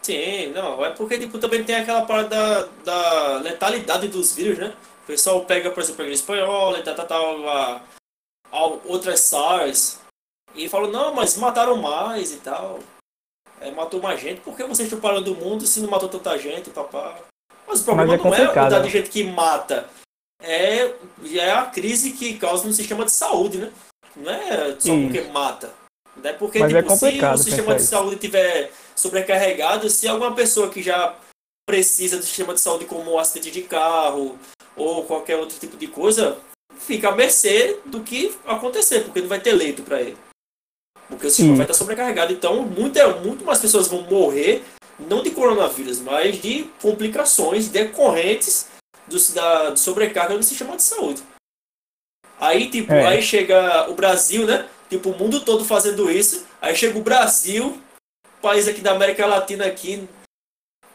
Sim, 0.00 0.48
não, 0.48 0.84
é 0.84 0.90
porque 0.90 1.18
tipo, 1.18 1.38
também 1.38 1.64
tem 1.64 1.76
aquela 1.76 2.04
parada 2.04 2.28
da, 2.28 2.68
da 2.84 3.38
letalidade 3.38 4.06
dos 4.08 4.34
vírus, 4.34 4.58
né? 4.58 4.74
O 5.02 5.06
pessoal 5.06 5.46
pega, 5.46 5.70
por 5.70 5.82
exemplo, 5.82 6.02
a 6.02 6.04
gripe 6.04 6.20
espanhola 6.20 6.78
e 6.78 6.82
tal, 6.82 6.94
tal, 6.94 7.06
tal, 7.06 7.48
a 7.48 7.82
outras 8.54 9.20
SARS, 9.20 9.98
E 10.54 10.68
falou, 10.68 10.90
não, 10.90 11.12
mas 11.12 11.36
mataram 11.36 11.76
mais 11.76 12.32
e 12.32 12.36
tal. 12.36 12.78
É, 13.60 13.70
matou 13.70 14.00
mais 14.00 14.20
gente. 14.20 14.40
Por 14.40 14.56
que 14.56 14.62
vocês 14.64 14.86
estão 14.86 15.00
parando 15.00 15.34
do 15.34 15.40
mundo 15.40 15.66
se 15.66 15.80
não 15.80 15.90
matou 15.90 16.08
tanta 16.08 16.38
gente, 16.38 16.70
papá? 16.70 17.18
Mas 17.66 17.80
o 17.80 17.84
problema 17.84 18.12
Mas 18.12 18.20
é 18.20 18.24
não 18.24 18.34
é 18.34 18.36
a 18.36 18.46
quantidade 18.46 18.54
complicado, 18.54 18.82
de 18.84 18.90
gente 18.90 19.10
que 19.10 19.24
mata. 19.24 19.88
É, 20.42 20.94
é 21.34 21.50
a 21.50 21.66
crise 21.66 22.12
que 22.12 22.38
causa 22.38 22.66
no 22.66 22.72
sistema 22.72 23.04
de 23.04 23.10
saúde, 23.12 23.58
né? 23.58 23.72
Não 24.14 24.30
é 24.30 24.76
só 24.78 24.94
Isso. 24.94 25.02
porque 25.02 25.20
mata. 25.32 25.72
É 26.22 26.32
porque, 26.32 26.58
Mas 26.60 26.72
é 26.72 26.82
tipo, 26.82 26.94
se 26.94 27.00
complicado 27.00 27.34
o 27.34 27.42
sistema 27.42 27.74
de 27.74 27.82
saúde 27.82 28.14
estiver 28.14 28.70
sobrecarregado, 28.94 29.90
se 29.90 30.06
alguma 30.06 30.34
pessoa 30.34 30.70
que 30.70 30.82
já 30.82 31.16
precisa 31.66 32.18
do 32.18 32.22
sistema 32.22 32.54
de 32.54 32.60
saúde 32.60 32.84
como 32.84 33.12
um 33.12 33.18
acidente 33.18 33.50
de 33.50 33.62
carro 33.62 34.38
ou 34.76 35.04
qualquer 35.04 35.36
outro 35.36 35.58
tipo 35.58 35.76
de 35.76 35.88
coisa, 35.88 36.38
fica 36.78 37.08
à 37.08 37.14
mercê 37.14 37.78
do 37.86 38.00
que 38.02 38.34
acontecer, 38.46 39.00
porque 39.04 39.20
não 39.20 39.28
vai 39.28 39.40
ter 39.40 39.52
leito 39.52 39.82
para 39.82 40.00
ele. 40.00 40.16
Porque 41.08 41.26
o 41.26 41.30
sistema 41.30 41.50
Sim. 41.52 41.56
vai 41.56 41.64
estar 41.64 41.74
sobrecarregado. 41.74 42.32
Então, 42.32 42.62
muito, 42.62 42.98
é, 42.98 43.20
muito 43.20 43.44
mais 43.44 43.58
pessoas 43.60 43.88
vão 43.88 44.02
morrer, 44.02 44.64
não 44.98 45.22
de 45.22 45.30
coronavírus, 45.30 46.00
mas 46.00 46.40
de 46.40 46.64
complicações 46.80 47.68
decorrentes 47.68 48.68
do, 49.06 49.18
da 49.34 49.70
de 49.70 49.80
sobrecarga 49.80 50.36
do 50.36 50.42
sistema 50.42 50.76
de 50.76 50.82
saúde. 50.82 51.22
Aí, 52.40 52.70
tipo, 52.70 52.92
É. 52.92 53.06
aí 53.06 53.22
chega 53.22 53.88
o 53.90 53.94
Brasil, 53.94 54.46
né? 54.46 54.68
Tipo, 54.88 55.10
o 55.10 55.18
mundo 55.18 55.44
todo 55.44 55.64
fazendo 55.64 56.10
isso. 56.10 56.46
Aí 56.60 56.74
chega 56.74 56.98
o 56.98 57.02
Brasil, 57.02 57.80
país 58.42 58.66
aqui 58.68 58.80
da 58.80 58.92
América 58.92 59.26
Latina 59.26 59.66
aqui, 59.66 60.08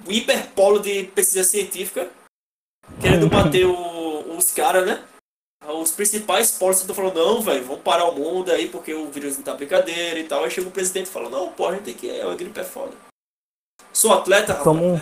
o 0.06 0.12
hiperpolo 0.12 0.80
de 0.80 1.04
pesquisa 1.06 1.44
científica, 1.44 2.10
querendo 3.02 3.28
bater 3.28 3.66
o- 3.66 4.38
os 4.38 4.52
caras, 4.52 4.86
né? 4.86 5.04
Os 5.72 5.92
principais 5.92 6.52
polos 6.52 6.80
estão 6.80 6.96
falando, 6.96 7.16
não, 7.16 7.42
velho, 7.42 7.64
vamos 7.64 7.84
parar 7.84 8.06
o 8.06 8.16
mundo 8.16 8.52
aí 8.52 8.68
porque 8.68 8.94
o 8.94 9.10
vírus 9.12 9.38
não 9.38 9.44
tá 9.44 9.54
brincadeira 9.54 10.20
e 10.20 10.24
tal. 10.24 10.44
Aí 10.44 10.52
chega 10.52 10.68
o 10.68 10.72
presidente 10.72 11.08
e 11.08 11.10
fala, 11.10 11.30
não, 11.30 11.52
pô, 11.52 11.68
a 11.68 11.74
gente 11.74 11.84
tem 11.84 11.94
que. 11.94 12.22
A 12.22 12.34
gripe 12.36 12.60
é 12.60 12.64
foda. 12.64 12.94
Sou 13.94 14.14
atleta, 14.14 14.54
rapaz. 14.54 14.64
Toma 14.64 14.82
um, 14.82 15.02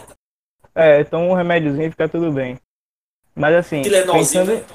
é, 0.75 1.03
toma 1.03 1.25
um 1.25 1.33
remédiozinho 1.33 1.87
e 1.87 1.91
fica 1.91 2.09
tudo 2.09 2.31
bem. 2.31 2.59
Mas 3.35 3.55
assim, 3.55 3.83
pensando, 3.83 4.53
né? 4.53 4.65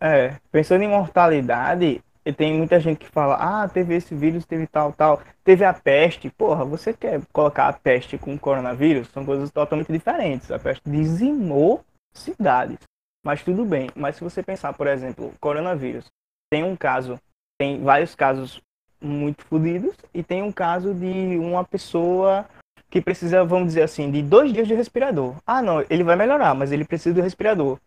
é, 0.00 0.36
pensando 0.52 0.82
em 0.82 0.88
mortalidade, 0.88 2.00
e 2.28 2.32
tem 2.32 2.52
muita 2.52 2.78
gente 2.78 2.98
que 2.98 3.08
fala, 3.08 3.36
ah, 3.36 3.66
teve 3.68 3.96
esse 3.96 4.14
vírus, 4.14 4.44
teve 4.44 4.66
tal, 4.66 4.92
tal, 4.92 5.22
teve 5.42 5.64
a 5.64 5.72
peste. 5.72 6.28
Porra, 6.28 6.62
você 6.62 6.92
quer 6.92 7.22
colocar 7.32 7.68
a 7.68 7.72
peste 7.72 8.18
com 8.18 8.34
o 8.34 8.38
coronavírus? 8.38 9.08
São 9.08 9.24
coisas 9.24 9.50
totalmente 9.50 9.90
diferentes. 9.90 10.50
A 10.50 10.58
peste 10.58 10.82
dizimou 10.86 11.82
cidades. 12.12 12.78
Mas 13.24 13.42
tudo 13.42 13.64
bem. 13.64 13.90
Mas 13.94 14.16
se 14.16 14.24
você 14.24 14.42
pensar, 14.42 14.72
por 14.72 14.86
exemplo, 14.86 15.34
coronavírus, 15.40 16.06
tem 16.50 16.64
um 16.64 16.76
caso, 16.76 17.20
tem 17.58 17.82
vários 17.82 18.14
casos 18.14 18.60
muito 19.00 19.44
fodidos 19.44 19.94
e 20.12 20.22
tem 20.22 20.42
um 20.42 20.52
caso 20.52 20.94
de 20.94 21.36
uma 21.38 21.64
pessoa 21.64 22.48
que 22.90 23.00
precisa, 23.00 23.44
vamos 23.44 23.68
dizer 23.68 23.82
assim, 23.82 24.10
de 24.10 24.22
dois 24.22 24.52
dias 24.52 24.66
de 24.66 24.74
respirador. 24.74 25.36
Ah, 25.46 25.60
não, 25.60 25.84
ele 25.90 26.02
vai 26.02 26.16
melhorar, 26.16 26.54
mas 26.54 26.72
ele 26.72 26.84
precisa 26.84 27.14
do 27.14 27.20
respirador. 27.20 27.78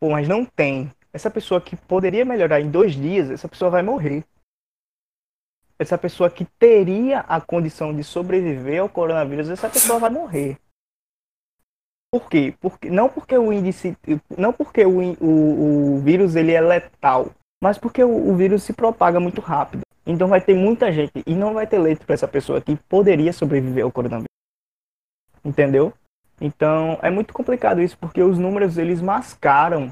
Pô, 0.00 0.10
mas 0.10 0.26
não 0.26 0.44
tem. 0.44 0.90
Essa 1.12 1.30
pessoa 1.30 1.60
que 1.60 1.76
poderia 1.76 2.24
melhorar 2.24 2.60
em 2.60 2.70
dois 2.70 2.94
dias, 2.94 3.30
essa 3.30 3.48
pessoa 3.48 3.70
vai 3.70 3.82
morrer. 3.82 4.24
Essa 5.78 5.96
pessoa 5.96 6.30
que 6.30 6.44
teria 6.58 7.20
a 7.20 7.40
condição 7.40 7.94
de 7.94 8.02
sobreviver 8.02 8.80
ao 8.80 8.88
coronavírus, 8.88 9.48
essa 9.48 9.68
pessoa 9.68 9.98
vai 9.98 10.10
morrer. 10.10 10.58
Por 12.12 12.28
quê? 12.28 12.54
Porque, 12.60 12.90
não 12.90 13.08
porque 13.08 13.36
o 13.38 13.50
índice, 13.50 13.96
não 14.36 14.52
porque 14.52 14.84
o, 14.84 15.00
o, 15.14 15.94
o 15.94 15.98
vírus 16.00 16.36
ele 16.36 16.52
é 16.52 16.60
letal, 16.60 17.30
mas 17.62 17.78
porque 17.78 18.04
o, 18.04 18.30
o 18.30 18.36
vírus 18.36 18.62
se 18.64 18.74
propaga 18.74 19.18
muito 19.18 19.40
rápido. 19.40 19.80
Então 20.04 20.28
vai 20.28 20.40
ter 20.40 20.54
muita 20.54 20.92
gente 20.92 21.22
e 21.26 21.34
não 21.34 21.54
vai 21.54 21.66
ter 21.66 21.78
leito 21.78 22.04
para 22.04 22.14
essa 22.14 22.28
pessoa 22.28 22.60
que 22.60 22.76
poderia 22.76 23.32
sobreviver 23.32 23.84
ao 23.84 23.90
coronavírus. 23.90 24.26
Entendeu? 25.42 25.94
Então 26.38 26.98
é 27.00 27.08
muito 27.08 27.32
complicado 27.32 27.80
isso 27.80 27.96
porque 27.96 28.22
os 28.22 28.38
números 28.38 28.76
eles 28.76 29.00
mascaram 29.00 29.90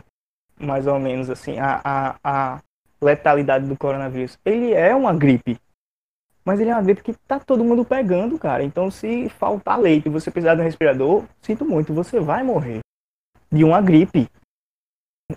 mais 0.59 0.87
ou 0.87 0.99
menos 0.99 1.31
assim 1.31 1.59
a, 1.59 1.81
a, 1.83 2.17
a 2.23 2.63
letalidade 3.01 3.67
do 3.67 3.79
coronavírus. 3.79 4.39
Ele 4.45 4.75
é 4.75 4.95
uma 4.95 5.15
gripe, 5.15 5.59
mas 6.51 6.61
ele 6.61 6.71
é 6.71 6.75
uma 6.75 6.83
gripe 6.83 7.03
que 7.03 7.15
tá 7.27 7.39
todo 7.39 7.65
mundo 7.65 7.85
pegando, 7.85 8.39
cara. 8.39 8.63
Então 8.65 8.91
se 8.91 9.29
faltar 9.31 9.79
leite 9.79 10.07
e 10.07 10.11
você 10.11 10.31
precisar 10.31 10.55
de 10.57 10.61
um 10.61 10.65
respirador, 10.65 11.25
sinto 11.41 11.65
muito, 11.65 11.95
você 11.95 12.19
vai 12.19 12.43
morrer 12.43 12.81
de 13.53 13.65
uma 13.65 13.81
gripe. 13.81 14.29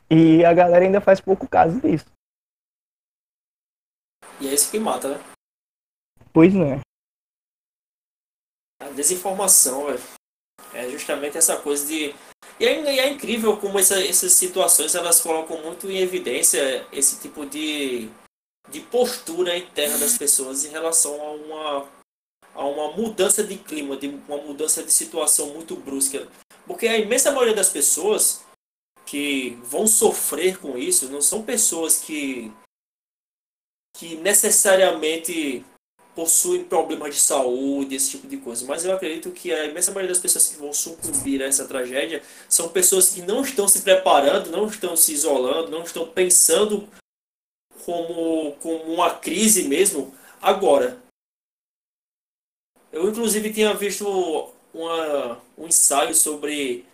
E 0.09 0.43
a 0.43 0.53
galera 0.53 0.83
ainda 0.85 0.99
faz 0.99 1.21
pouco 1.21 1.47
caso 1.47 1.79
disso. 1.79 2.05
E 4.41 4.47
é 4.47 4.53
isso 4.53 4.71
que 4.71 4.79
mata, 4.79 5.09
né? 5.17 5.23
Pois 6.33 6.53
não 6.53 6.65
é. 6.73 6.79
A 8.81 8.89
desinformação, 8.89 9.85
velho. 9.85 9.99
É 10.73 10.89
justamente 10.89 11.37
essa 11.37 11.61
coisa 11.61 11.85
de. 11.85 12.15
E 12.59 12.65
é, 12.65 12.93
e 12.95 12.99
é 12.99 13.09
incrível 13.09 13.57
como 13.59 13.77
essa- 13.77 14.03
essas 14.03 14.33
situações 14.33 14.95
elas 14.95 15.21
colocam 15.21 15.61
muito 15.61 15.89
em 15.89 15.97
evidência 15.97 16.87
esse 16.91 17.21
tipo 17.21 17.45
de, 17.45 18.09
de 18.69 18.79
postura 18.79 19.57
interna 19.57 19.97
das 19.97 20.17
pessoas 20.17 20.65
em 20.65 20.69
relação 20.69 21.21
a 21.21 21.31
uma, 21.31 21.89
a 22.55 22.65
uma 22.65 22.91
mudança 22.91 23.43
de 23.43 23.57
clima, 23.57 23.97
de 23.97 24.07
uma 24.07 24.37
mudança 24.37 24.83
de 24.83 24.91
situação 24.91 25.53
muito 25.53 25.75
brusca. 25.75 26.27
Porque 26.65 26.87
a 26.87 26.97
imensa 26.97 27.31
maioria 27.31 27.55
das 27.55 27.69
pessoas 27.69 28.43
que 29.05 29.59
vão 29.63 29.85
sofrer 29.85 30.57
com 30.59 30.77
isso 30.77 31.09
não 31.09 31.21
são 31.21 31.43
pessoas 31.43 31.99
que, 31.99 32.51
que 33.97 34.15
necessariamente 34.15 35.65
possuem 36.15 36.63
problemas 36.63 37.15
de 37.15 37.21
saúde, 37.21 37.95
esse 37.95 38.11
tipo 38.11 38.27
de 38.27 38.37
coisa. 38.37 38.65
Mas 38.65 38.85
eu 38.85 38.93
acredito 38.93 39.31
que 39.31 39.51
a 39.51 39.65
imensa 39.65 39.91
maioria 39.91 40.13
das 40.13 40.21
pessoas 40.21 40.47
que 40.47 40.57
vão 40.57 40.71
sucumbir 40.71 41.41
a 41.41 41.47
essa 41.47 41.67
tragédia 41.67 42.23
são 42.47 42.69
pessoas 42.69 43.09
que 43.09 43.21
não 43.21 43.41
estão 43.41 43.67
se 43.67 43.81
preparando, 43.81 44.51
não 44.51 44.67
estão 44.67 44.95
se 44.95 45.11
isolando, 45.13 45.71
não 45.71 45.83
estão 45.83 46.07
pensando 46.07 46.87
como, 47.85 48.53
como 48.57 48.93
uma 48.93 49.15
crise 49.15 49.67
mesmo 49.67 50.13
agora. 50.41 51.01
Eu, 52.91 53.09
inclusive, 53.09 53.53
tinha 53.53 53.73
visto 53.73 54.05
uma, 54.73 55.41
um 55.57 55.67
ensaio 55.67 56.13
sobre. 56.13 56.85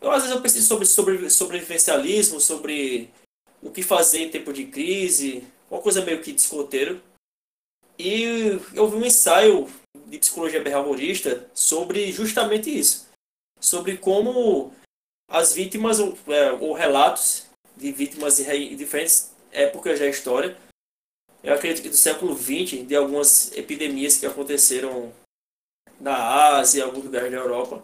Eu, 0.00 0.10
às 0.10 0.22
vezes 0.22 0.36
eu 0.36 0.42
pesquiso 0.42 0.66
sobre, 0.66 0.86
sobre 0.86 1.30
sobrevivencialismo, 1.30 2.40
sobre 2.40 3.10
o 3.62 3.70
que 3.70 3.82
fazer 3.82 4.20
em 4.20 4.30
tempo 4.30 4.52
de 4.52 4.66
crise, 4.66 5.46
uma 5.70 5.80
coisa 5.80 6.04
meio 6.04 6.22
que 6.22 6.32
de 6.32 6.40
escoteiro. 6.40 7.02
E 7.98 8.22
eu 8.74 8.88
vi 8.88 8.96
um 8.96 9.04
ensaio 9.04 9.68
de 10.06 10.18
psicologia 10.18 10.62
behaviorista 10.62 11.50
sobre 11.54 12.12
justamente 12.12 12.70
isso. 12.70 13.08
Sobre 13.58 13.96
como 13.96 14.72
as 15.28 15.52
vítimas, 15.54 15.98
ou, 15.98 16.16
é, 16.28 16.52
ou 16.52 16.72
relatos 16.72 17.46
de 17.76 17.90
vítimas 17.90 18.38
em 18.38 18.76
diferentes 18.76 19.34
épocas 19.56 19.98
da 19.98 20.06
história, 20.06 20.56
eu 21.42 21.54
acredito 21.54 21.82
que 21.82 21.88
do 21.88 21.96
século 21.96 22.36
XX, 22.36 22.86
de 22.86 22.94
algumas 22.94 23.52
epidemias 23.56 24.16
que 24.16 24.26
aconteceram 24.26 25.12
na 26.00 26.56
Ásia, 26.56 26.80
em 26.80 26.84
alguns 26.84 27.04
lugares 27.04 27.30
da 27.30 27.38
Europa, 27.38 27.82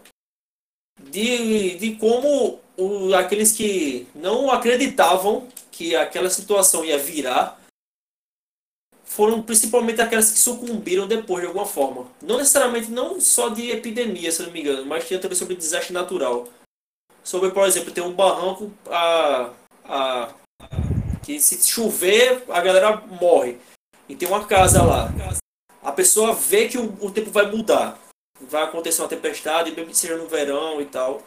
de, 1.00 1.76
de 1.76 1.96
como 1.96 2.60
o, 2.76 3.14
aqueles 3.14 3.52
que 3.52 4.06
não 4.14 4.50
acreditavam 4.50 5.48
que 5.70 5.96
aquela 5.96 6.28
situação 6.28 6.84
ia 6.84 6.98
virar 6.98 7.60
foram 9.04 9.42
principalmente 9.42 10.00
aquelas 10.00 10.30
que 10.30 10.38
sucumbiram 10.38 11.06
depois 11.06 11.42
de 11.42 11.46
alguma 11.46 11.66
forma. 11.66 12.10
Não 12.22 12.38
necessariamente 12.38 12.90
não 12.90 13.20
só 13.20 13.50
de 13.50 13.70
epidemia, 13.70 14.32
se 14.32 14.42
não 14.42 14.50
me 14.50 14.60
engano, 14.60 14.86
mas 14.86 15.06
tinha 15.06 15.20
também 15.20 15.36
sobre 15.36 15.54
desastre 15.54 15.92
natural. 15.92 16.48
Sobre, 17.22 17.50
por 17.50 17.66
exemplo, 17.66 17.92
ter 17.92 18.00
um 18.00 18.12
barranco 18.12 18.72
a, 18.86 19.52
a, 19.84 20.34
que 21.22 21.40
se 21.40 21.62
chover 21.68 22.44
a 22.48 22.60
galera 22.60 22.96
morre. 22.96 23.58
E 24.08 24.16
tem 24.16 24.28
uma 24.28 24.46
casa 24.46 24.82
lá. 24.82 25.08
A 25.82 25.92
pessoa 25.92 26.32
vê 26.34 26.68
que 26.68 26.78
o, 26.78 26.92
o 27.00 27.10
tempo 27.10 27.30
vai 27.30 27.50
mudar. 27.50 27.98
Vai 28.40 28.62
acontecer 28.64 29.02
uma 29.02 29.08
tempestade, 29.08 29.70
mesmo 29.70 29.90
que 29.90 29.96
seja 29.96 30.16
no 30.16 30.26
verão 30.26 30.80
e 30.80 30.86
tal. 30.86 31.22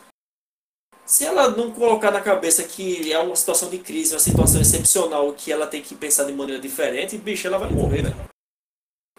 Se 1.05 1.23
ela 1.23 1.49
não 1.49 1.71
colocar 1.71 2.11
na 2.11 2.19
cabeça 2.19 2.63
que 2.63 3.13
é 3.13 3.19
uma 3.19 3.35
situação 3.35 3.69
de 3.69 3.77
crise, 3.77 4.13
uma 4.13 4.19
situação 4.19 4.59
excepcional, 4.59 5.31
que 5.33 5.51
ela 5.51 5.67
tem 5.67 5.81
que 5.81 5.95
pensar 5.95 6.23
de 6.23 6.33
maneira 6.33 6.59
diferente, 6.61 7.17
bicho, 7.17 7.47
ela 7.47 7.59
vai 7.59 7.69
morrer, 7.69 8.01
velho. 8.03 8.15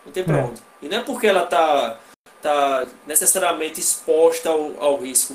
Não 0.05 0.13
tem 0.13 0.25
pra 0.25 0.39
É. 0.39 0.43
onde. 0.45 0.63
E 0.83 0.89
não 0.89 0.99
é 0.99 1.03
porque 1.03 1.27
ela 1.27 1.47
tá, 1.47 2.01
tá 2.43 2.87
necessariamente 3.07 3.81
exposta 3.81 4.49
ao, 4.51 4.83
ao 4.83 4.97
risco, 4.99 5.35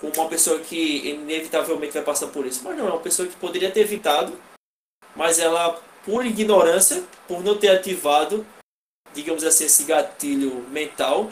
como 0.00 0.12
uma 0.14 0.28
pessoa 0.28 0.58
que 0.60 1.08
inevitavelmente 1.08 1.92
vai 1.92 2.02
passar 2.02 2.26
por 2.28 2.46
isso. 2.46 2.62
Mas 2.64 2.76
não, 2.76 2.88
é 2.88 2.90
uma 2.90 3.00
pessoa 3.00 3.28
que 3.28 3.36
poderia 3.36 3.70
ter 3.70 3.80
evitado, 3.80 4.36
mas 5.14 5.38
ela, 5.38 5.80
por 6.04 6.24
ignorância, 6.24 7.02
por 7.26 7.42
não 7.42 7.56
ter 7.56 7.68
ativado, 7.68 8.46
digamos 9.12 9.44
assim, 9.44 9.64
esse 9.64 9.84
gatilho 9.84 10.66
mental, 10.70 11.30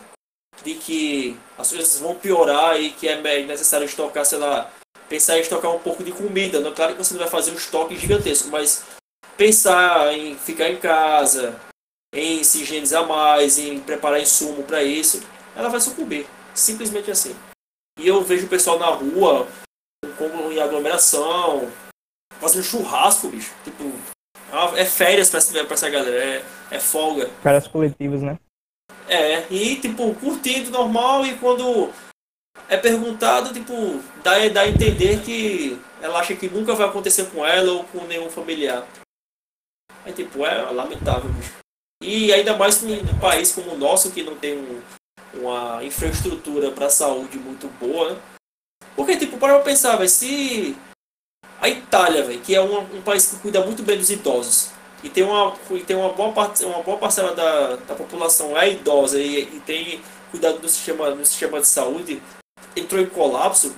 de 0.62 0.74
que 0.74 1.36
as 1.56 1.68
coisas 1.70 1.98
vão 2.00 2.14
piorar 2.14 2.80
e 2.80 2.90
que 2.90 3.08
é 3.08 3.20
necessário 3.42 3.84
estocar, 3.84 4.24
sei 4.24 4.38
lá, 4.38 4.70
pensar 5.08 5.38
em 5.38 5.40
estocar 5.40 5.70
um 5.74 5.78
pouco 5.78 6.02
de 6.02 6.12
comida. 6.12 6.60
Não, 6.60 6.74
claro 6.74 6.94
que 6.94 7.04
você 7.04 7.14
não 7.14 7.20
vai 7.20 7.30
fazer 7.30 7.52
um 7.52 7.56
estoque 7.56 7.96
gigantesco, 7.96 8.48
mas 8.48 8.84
pensar 9.36 10.12
em 10.12 10.36
ficar 10.36 10.68
em 10.68 10.76
casa, 10.76 11.58
em 12.12 12.42
se 12.42 12.62
higienizar 12.62 13.06
mais, 13.06 13.58
em 13.58 13.80
preparar 13.80 14.20
insumo 14.20 14.62
para 14.64 14.82
isso, 14.82 15.22
ela 15.54 15.68
vai 15.68 15.80
sucumbir. 15.80 16.26
Simplesmente 16.54 17.10
assim. 17.10 17.36
E 17.98 18.06
eu 18.06 18.22
vejo 18.22 18.46
o 18.46 18.48
pessoal 18.48 18.78
na 18.78 18.86
rua, 18.86 19.48
como 20.16 20.52
em 20.52 20.60
aglomeração, 20.60 21.70
fazendo 22.40 22.64
churrasco, 22.64 23.28
bicho. 23.28 23.52
Tipo, 23.64 23.92
é 24.76 24.84
férias 24.84 25.30
pra, 25.30 25.40
pra 25.64 25.74
essa 25.74 25.90
galera, 25.90 26.16
é, 26.16 26.44
é 26.70 26.80
folga. 26.80 27.28
Férias 27.42 27.66
coletivas, 27.66 28.22
né? 28.22 28.38
É, 29.08 29.46
e 29.50 29.76
tipo, 29.76 30.14
curtindo 30.16 30.70
normal 30.70 31.24
e 31.24 31.36
quando 31.38 31.90
é 32.68 32.76
perguntado, 32.76 33.52
tipo, 33.52 33.74
dá, 34.22 34.48
dá 34.48 34.62
a 34.62 34.68
entender 34.68 35.22
que 35.22 35.80
ela 36.00 36.20
acha 36.20 36.36
que 36.36 36.48
nunca 36.48 36.74
vai 36.74 36.88
acontecer 36.88 37.30
com 37.30 37.44
ela 37.44 37.72
ou 37.72 37.84
com 37.84 38.04
nenhum 38.04 38.30
familiar. 38.30 38.86
É 40.04 40.12
tipo, 40.12 40.44
é 40.44 40.62
lamentável, 40.70 41.30
bicho. 41.30 41.56
E 42.02 42.32
ainda 42.32 42.56
mais 42.56 42.80
num 42.82 43.18
país 43.18 43.52
como 43.52 43.72
o 43.72 43.78
nosso, 43.78 44.12
que 44.12 44.22
não 44.22 44.36
tem 44.36 44.56
um, 44.56 44.80
uma 45.34 45.82
infraestrutura 45.82 46.70
para 46.70 46.88
saúde 46.90 47.38
muito 47.38 47.66
boa, 47.80 48.14
né? 48.14 48.20
Porque, 48.94 49.16
tipo, 49.16 49.38
para 49.38 49.54
eu 49.54 49.62
pensar, 49.62 49.96
véio, 49.96 50.08
se 50.08 50.76
a 51.60 51.68
Itália, 51.68 52.24
véio, 52.24 52.40
que 52.40 52.54
é 52.54 52.60
um, 52.60 52.78
um 52.78 53.02
país 53.02 53.26
que 53.26 53.36
cuida 53.36 53.64
muito 53.64 53.82
bem 53.82 53.98
dos 53.98 54.10
idosos, 54.10 54.70
e 55.02 55.08
tem 55.08 55.24
uma, 55.24 55.56
e 55.70 55.80
tem 55.80 55.96
uma, 55.96 56.12
boa, 56.12 56.32
parte, 56.32 56.64
uma 56.64 56.82
boa 56.82 56.98
parcela 56.98 57.34
da, 57.34 57.76
da 57.76 57.94
população 57.94 58.56
é 58.58 58.72
idosa 58.72 59.20
e, 59.20 59.42
e 59.42 59.60
tem 59.60 60.02
cuidado 60.30 60.58
do 60.58 60.68
sistema, 60.68 61.10
do 61.10 61.24
sistema 61.24 61.60
de 61.60 61.66
saúde, 61.66 62.22
entrou 62.76 63.00
em 63.00 63.08
colapso, 63.08 63.74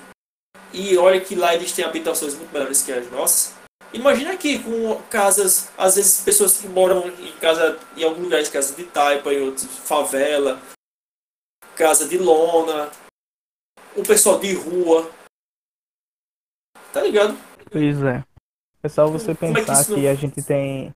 e 0.72 0.96
olha 0.96 1.20
que 1.20 1.34
lá 1.34 1.54
eles 1.54 1.72
têm 1.72 1.84
habitações 1.84 2.34
muito 2.34 2.52
melhores 2.52 2.82
que 2.82 2.92
as 2.92 3.10
nossas. 3.10 3.54
Imagina 3.92 4.32
aqui 4.32 4.62
com 4.62 4.94
casas, 5.10 5.68
às 5.76 5.96
vezes 5.96 6.20
pessoas 6.20 6.58
que 6.58 6.68
moram 6.68 7.08
em 7.08 7.32
casa 7.38 7.76
em 7.96 8.04
alguns 8.04 8.22
lugares, 8.22 8.48
casa 8.48 8.74
de 8.74 8.84
taipa, 8.84 9.32
em 9.32 9.40
outros 9.40 9.66
favela, 9.66 10.62
casa 11.74 12.06
de 12.06 12.16
lona, 12.16 12.88
o 13.96 14.02
pessoal 14.04 14.38
de 14.38 14.54
rua. 14.54 15.10
Tá 16.92 17.02
ligado? 17.02 17.36
Pois 17.70 18.02
é. 18.02 18.24
É 18.82 18.88
só 18.88 19.06
você 19.06 19.34
Como 19.34 19.52
é 19.52 19.60
que 19.60 19.66
pensar 19.66 19.94
que, 19.94 20.08
a 20.08 20.14
gente 20.14 20.42
tem 20.42 20.92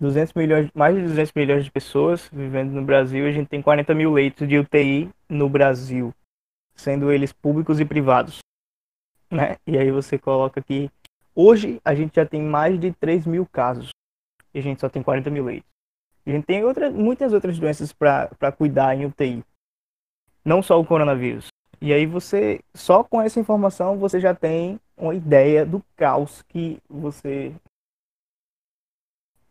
200 0.00 0.32
milhões, 0.34 0.70
mais 0.74 0.94
de 0.94 1.02
200 1.02 1.32
milhões 1.34 1.64
de 1.64 1.70
pessoas 1.70 2.28
vivendo 2.32 2.70
no 2.72 2.82
Brasil. 2.82 3.26
A 3.26 3.32
gente 3.32 3.48
tem 3.48 3.60
40 3.60 3.94
mil 3.94 4.12
leitos 4.12 4.48
de 4.48 4.58
UTI 4.58 5.10
no 5.28 5.48
Brasil, 5.48 6.14
sendo 6.74 7.12
eles 7.12 7.32
públicos 7.32 7.80
e 7.80 7.84
privados. 7.84 8.38
Né? 9.30 9.56
E 9.66 9.76
aí 9.76 9.90
você 9.90 10.18
coloca 10.18 10.62
que 10.62 10.90
hoje 11.34 11.80
a 11.84 11.94
gente 11.94 12.14
já 12.14 12.24
tem 12.24 12.42
mais 12.42 12.78
de 12.78 12.92
3 12.92 13.26
mil 13.26 13.46
casos 13.46 13.90
e 14.52 14.58
a 14.58 14.62
gente 14.62 14.80
só 14.80 14.88
tem 14.88 15.02
40 15.02 15.30
mil 15.30 15.44
leitos. 15.44 15.68
A 16.26 16.30
gente 16.30 16.46
tem 16.46 16.64
outra, 16.64 16.90
muitas 16.90 17.32
outras 17.32 17.58
doenças 17.58 17.92
para 17.92 18.52
cuidar 18.56 18.96
em 18.96 19.04
UTI, 19.04 19.44
não 20.44 20.62
só 20.62 20.80
o 20.80 20.86
coronavírus. 20.86 21.48
E 21.80 21.92
aí 21.92 22.06
você, 22.06 22.60
só 22.74 23.04
com 23.04 23.20
essa 23.20 23.40
informação, 23.40 23.98
você 23.98 24.20
já 24.20 24.34
tem 24.34 24.80
uma 24.96 25.14
ideia 25.14 25.64
do 25.64 25.82
caos 25.96 26.42
que 26.48 26.78
você 26.88 27.54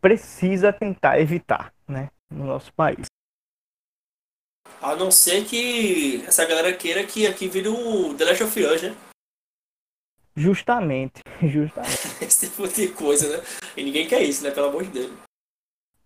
precisa 0.00 0.72
tentar 0.72 1.18
evitar, 1.18 1.72
né, 1.88 2.10
no 2.30 2.44
nosso 2.44 2.72
país. 2.74 3.06
A 4.80 4.94
não 4.96 5.10
ser 5.10 5.44
que 5.44 6.22
essa 6.26 6.44
galera 6.46 6.74
queira 6.76 7.04
que 7.04 7.26
aqui 7.26 7.48
vire 7.48 7.68
o 7.68 8.14
The 8.14 8.24
Last 8.24 8.42
of 8.42 8.64
Us, 8.64 8.82
né? 8.82 8.96
Justamente, 10.36 11.22
justamente. 11.42 11.94
Esse 12.24 12.48
tipo 12.48 12.68
de 12.68 12.88
coisa, 12.88 13.36
né? 13.36 13.42
E 13.76 13.82
ninguém 13.82 14.06
quer 14.06 14.22
isso, 14.22 14.42
né? 14.42 14.50
Pelo 14.50 14.68
amor 14.68 14.84
de 14.84 14.90
Deus. 14.90 15.12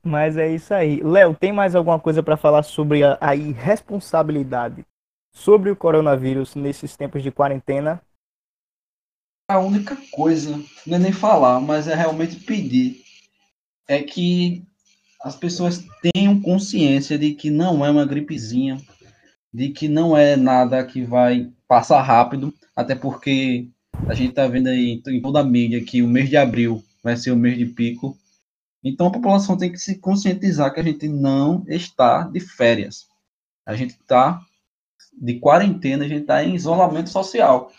Mas 0.02 0.36
é 0.36 0.48
isso 0.48 0.72
aí. 0.72 1.02
Léo, 1.02 1.34
tem 1.34 1.52
mais 1.52 1.74
alguma 1.74 1.98
coisa 1.98 2.22
para 2.22 2.36
falar 2.36 2.62
sobre 2.62 3.02
a, 3.02 3.18
a 3.20 3.34
irresponsabilidade 3.34 4.84
sobre 5.38 5.70
o 5.70 5.76
coronavírus 5.76 6.54
nesses 6.56 6.96
tempos 6.96 7.22
de 7.22 7.30
quarentena? 7.30 8.02
A 9.48 9.60
única 9.60 9.96
coisa, 10.10 10.62
não 10.86 10.96
é 10.96 10.98
nem 10.98 11.12
falar, 11.12 11.60
mas 11.60 11.86
é 11.86 11.94
realmente 11.94 12.36
pedir, 12.36 13.02
é 13.86 14.02
que 14.02 14.62
as 15.22 15.36
pessoas 15.36 15.86
tenham 16.02 16.40
consciência 16.40 17.16
de 17.16 17.34
que 17.34 17.50
não 17.50 17.84
é 17.86 17.90
uma 17.90 18.04
gripezinha, 18.04 18.78
de 19.54 19.70
que 19.70 19.88
não 19.88 20.16
é 20.16 20.36
nada 20.36 20.84
que 20.84 21.02
vai 21.02 21.50
passar 21.66 22.02
rápido, 22.02 22.52
até 22.76 22.94
porque 22.94 23.68
a 24.06 24.14
gente 24.14 24.30
está 24.30 24.46
vendo 24.46 24.68
aí 24.68 25.00
em 25.06 25.22
toda 25.22 25.40
a 25.40 25.44
mídia 25.44 25.82
que 25.82 26.02
o 26.02 26.08
mês 26.08 26.28
de 26.28 26.36
abril 26.36 26.84
vai 27.02 27.16
ser 27.16 27.30
o 27.30 27.36
mês 27.36 27.56
de 27.56 27.64
pico. 27.64 28.18
Então 28.84 29.06
a 29.06 29.12
população 29.12 29.56
tem 29.56 29.72
que 29.72 29.78
se 29.78 29.98
conscientizar 29.98 30.74
que 30.74 30.80
a 30.80 30.84
gente 30.84 31.08
não 31.08 31.64
está 31.66 32.24
de 32.24 32.40
férias. 32.40 33.06
A 33.64 33.74
gente 33.74 33.92
está 33.92 34.44
de 35.20 35.38
quarentena, 35.40 36.04
a 36.04 36.08
gente 36.08 36.22
está 36.22 36.42
em 36.44 36.54
isolamento 36.54 37.10
social. 37.10 37.72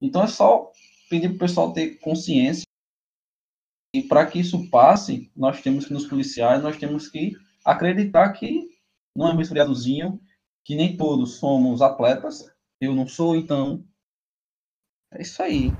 Então 0.00 0.22
é 0.22 0.26
só 0.26 0.72
pedir 1.08 1.28
para 1.28 1.36
o 1.36 1.38
pessoal 1.38 1.72
ter 1.72 1.98
consciência. 1.98 2.64
E 3.94 4.02
para 4.02 4.26
que 4.26 4.38
isso 4.38 4.68
passe, 4.70 5.30
nós 5.34 5.62
temos 5.62 5.86
que 5.86 5.92
nos 5.92 6.06
policiar, 6.06 6.60
nós 6.60 6.76
temos 6.76 7.08
que 7.08 7.32
acreditar 7.64 8.32
que 8.32 8.68
não 9.16 9.28
é 9.28 9.32
um 9.32 9.36
resfriadozinho, 9.36 10.20
que 10.64 10.76
nem 10.76 10.96
todos 10.96 11.36
somos 11.38 11.80
atletas. 11.80 12.44
Eu 12.80 12.94
não 12.94 13.06
sou, 13.08 13.34
então. 13.34 13.84
É 15.12 15.22
isso 15.22 15.42
aí. 15.42 15.72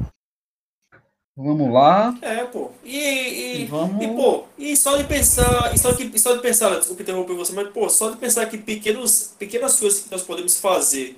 Vamos 1.40 1.72
lá. 1.72 2.16
É, 2.20 2.38
pô. 2.44 2.72
E, 2.84 2.98
e, 2.98 3.62
E 3.62 3.66
vamos. 3.66 4.04
e, 4.04 4.08
pô, 4.08 4.44
e 4.58 4.76
só 4.76 4.96
de 4.96 5.04
pensar, 5.04 5.72
e 5.72 5.78
só, 5.78 5.94
que, 5.94 6.02
e 6.12 6.18
só 6.18 6.34
de 6.34 6.42
pensar, 6.42 6.76
desculpa 6.76 7.02
interromper 7.02 7.34
você, 7.34 7.52
mas 7.52 7.68
pô, 7.70 7.88
só 7.88 8.10
de 8.10 8.16
pensar 8.16 8.46
que 8.46 8.58
pequenos, 8.58 9.34
pequenas 9.38 9.78
coisas 9.78 10.00
que 10.00 10.10
nós 10.10 10.22
podemos 10.22 10.58
fazer 10.58 11.16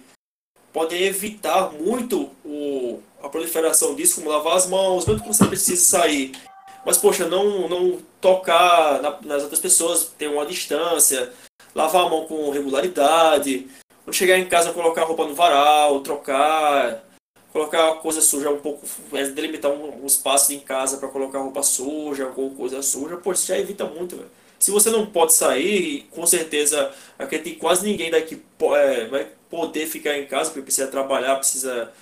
podem 0.75 1.03
evitar 1.05 1.73
muito 1.73 2.29
o, 2.45 3.01
a 3.23 3.31
proliferação 3.31 3.95
disso, 3.95 4.17
como 4.17 4.29
lavar 4.29 4.57
as 4.59 4.67
mãos, 4.67 5.07
mesmo 5.07 5.23
que 5.23 5.29
você 5.29 5.47
precise 5.47 5.83
sair. 5.85 6.33
Mas, 6.85 6.99
poxa, 6.99 7.27
não, 7.27 7.67
não 7.67 7.99
tocar 8.21 9.01
na- 9.01 9.19
nas 9.23 9.43
outras 9.43 9.59
pessoas, 9.61 10.13
ter 10.19 10.29
uma 10.29 10.45
distância, 10.45 11.33
lavar 11.75 12.07
a 12.07 12.09
mão 12.11 12.27
com 12.27 12.51
regularidade, 12.51 13.69
quando 14.05 14.15
chegar 14.15 14.39
em 14.39 14.47
casa 14.47 14.73
colocar 14.75 15.03
a 15.03 15.07
roupa 15.07 15.27
no 15.27 15.35
varal, 15.35 16.01
trocar, 16.01 17.03
colocar 17.53 17.95
coisa 17.97 18.21
suja 18.21 18.51
um 18.51 18.59
pouco, 18.59 18.87
é, 19.13 19.27
delimitar 19.29 19.71
um, 19.71 20.03
um 20.03 20.07
espaço 20.07 20.53
em 20.53 20.61
casa 20.61 20.99
para 20.99 21.09
colocar 21.09 21.41
roupa 21.41 21.63
suja 21.63 22.33
ou 22.37 22.51
coisa 22.51 22.83
suja, 22.83 23.17
pô, 23.17 23.33
isso 23.33 23.47
já 23.47 23.59
evita 23.59 23.85
muito, 23.85 24.17
velho. 24.17 24.31
Se 24.59 24.71
você 24.71 24.91
não 24.91 25.07
pode 25.07 25.33
sair, 25.33 26.07
com 26.11 26.27
certeza 26.27 26.93
acredito 27.19 27.55
que 27.55 27.61
quase 27.61 27.87
ninguém 27.87 28.11
daqui 28.11 28.43
é, 28.77 29.07
vai 29.07 29.29
poder 29.49 29.87
ficar 29.87 30.19
em 30.19 30.27
casa, 30.27 30.51
porque 30.51 30.63
precisa 30.63 30.87
trabalhar, 30.87 31.37
precisa 31.37 31.93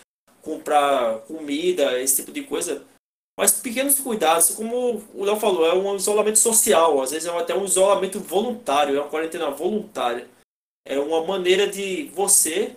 comprar 0.42 1.20
comida, 1.20 2.00
esse 2.00 2.16
tipo 2.16 2.32
de 2.32 2.42
coisa. 2.42 2.82
Mas 3.38 3.52
pequenos 3.52 4.00
cuidados, 4.00 4.50
como 4.50 5.04
o 5.14 5.24
Léo 5.24 5.36
falou, 5.36 5.64
é 5.64 5.72
um 5.72 5.94
isolamento 5.94 6.38
social, 6.38 7.00
às 7.00 7.12
vezes 7.12 7.28
é 7.28 7.38
até 7.38 7.54
um 7.54 7.64
isolamento 7.64 8.18
voluntário, 8.18 8.96
é 8.96 9.00
uma 9.00 9.08
quarentena 9.08 9.50
voluntária. 9.50 10.26
É 10.84 10.98
uma 10.98 11.24
maneira 11.24 11.68
de 11.68 12.10
você, 12.14 12.74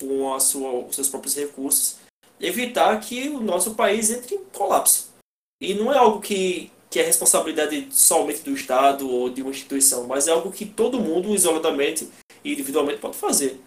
com 0.00 0.38
sua, 0.40 0.86
os 0.86 0.94
seus 0.94 1.08
próprios 1.08 1.34
recursos, 1.34 1.96
evitar 2.40 2.98
que 3.00 3.28
o 3.28 3.40
nosso 3.40 3.74
país 3.74 4.10
entre 4.10 4.34
em 4.34 4.44
colapso. 4.52 5.12
E 5.60 5.74
não 5.74 5.92
é 5.92 5.98
algo 5.98 6.20
que, 6.20 6.70
que 6.90 6.98
é 6.98 7.02
responsabilidade 7.02 7.88
somente 7.90 8.42
do 8.42 8.52
Estado 8.52 9.08
ou 9.08 9.30
de 9.30 9.42
uma 9.42 9.50
instituição, 9.50 10.06
mas 10.06 10.28
é 10.28 10.32
algo 10.32 10.52
que 10.52 10.66
todo 10.66 11.00
mundo, 11.00 11.34
isoladamente 11.34 12.08
e 12.44 12.52
individualmente, 12.52 13.00
pode 13.00 13.16
fazer. 13.16 13.60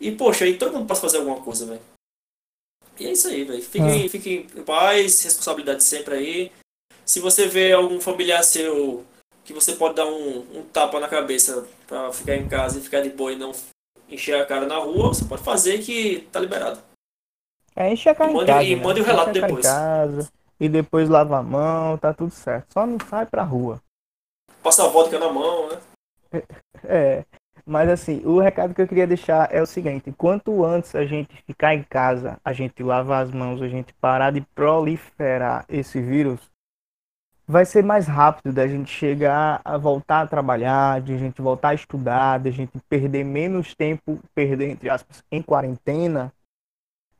E, 0.00 0.12
poxa, 0.12 0.44
aí 0.44 0.56
todo 0.56 0.72
mundo 0.72 0.86
pode 0.86 1.00
fazer 1.00 1.18
alguma 1.18 1.40
coisa, 1.40 1.66
velho. 1.66 1.80
E 2.98 3.06
é 3.06 3.12
isso 3.12 3.28
aí, 3.28 3.44
velho. 3.44 3.62
Fiquem, 3.62 4.08
fiquem 4.08 4.46
em 4.54 4.62
paz, 4.62 5.22
responsabilidade 5.22 5.84
sempre 5.84 6.14
aí. 6.14 6.52
Se 7.04 7.20
você 7.20 7.46
vê 7.46 7.72
algum 7.72 8.00
familiar 8.00 8.42
seu 8.42 9.04
que 9.44 9.52
você 9.52 9.74
pode 9.74 9.94
dar 9.94 10.06
um, 10.06 10.38
um 10.58 10.62
tapa 10.72 10.98
na 10.98 11.06
cabeça 11.06 11.66
pra 11.86 12.12
ficar 12.12 12.34
em 12.34 12.48
casa 12.48 12.78
e 12.78 12.82
ficar 12.82 13.00
de 13.00 13.10
boa 13.10 13.32
e 13.32 13.36
não 13.36 13.52
encher 14.08 14.40
a 14.40 14.46
cara 14.46 14.66
na 14.66 14.78
rua, 14.78 15.08
você 15.08 15.24
pode 15.24 15.42
fazer 15.42 15.78
que 15.78 16.20
tá 16.32 16.40
liberado. 16.40 16.80
É 17.74 17.92
encher 17.92 18.10
a 18.10 18.14
cara 18.14 18.32
E 18.32 18.34
em 18.34 18.46
casa. 18.46 18.62
e 18.64 18.76
né? 18.76 18.82
mande 18.82 19.00
o 19.00 19.04
relato 19.04 19.32
depois. 19.32 19.66
Casa, 19.66 20.30
e 20.58 20.68
depois 20.68 21.08
lava 21.08 21.38
a 21.38 21.42
mão, 21.42 21.98
tá 21.98 22.14
tudo 22.14 22.30
certo. 22.30 22.72
Só 22.72 22.86
não 22.86 22.98
sai 23.08 23.26
pra 23.26 23.42
rua. 23.42 23.80
Passa 24.62 24.84
a 24.84 24.88
vodka 24.88 25.18
na 25.18 25.32
mão, 25.32 25.68
né? 25.68 25.78
É, 26.84 27.24
mas 27.64 27.88
assim, 27.88 28.22
o 28.24 28.38
recado 28.38 28.72
que 28.74 28.80
eu 28.80 28.86
queria 28.86 29.06
deixar 29.06 29.52
é 29.52 29.60
o 29.60 29.66
seguinte: 29.66 30.12
quanto 30.12 30.64
antes 30.64 30.94
a 30.94 31.04
gente 31.04 31.34
ficar 31.46 31.74
em 31.74 31.82
casa, 31.82 32.38
a 32.44 32.52
gente 32.52 32.82
lavar 32.82 33.24
as 33.24 33.30
mãos, 33.32 33.60
a 33.60 33.68
gente 33.68 33.92
parar 33.94 34.30
de 34.30 34.40
proliferar 34.54 35.64
esse 35.68 36.00
vírus, 36.00 36.38
vai 37.46 37.64
ser 37.64 37.84
mais 37.84 38.06
rápido 38.06 38.52
da 38.52 38.66
gente 38.66 38.90
chegar 38.90 39.60
a 39.64 39.78
voltar 39.78 40.22
a 40.22 40.26
trabalhar, 40.26 41.00
de 41.00 41.14
a 41.14 41.18
gente 41.18 41.40
voltar 41.40 41.68
a 41.68 41.74
estudar, 41.74 42.40
de 42.40 42.48
a 42.48 42.52
gente 42.52 42.72
perder 42.88 43.24
menos 43.24 43.74
tempo, 43.74 44.18
perder 44.34 44.70
entre 44.70 44.90
aspas, 44.90 45.22
em 45.30 45.40
quarentena. 45.40 46.32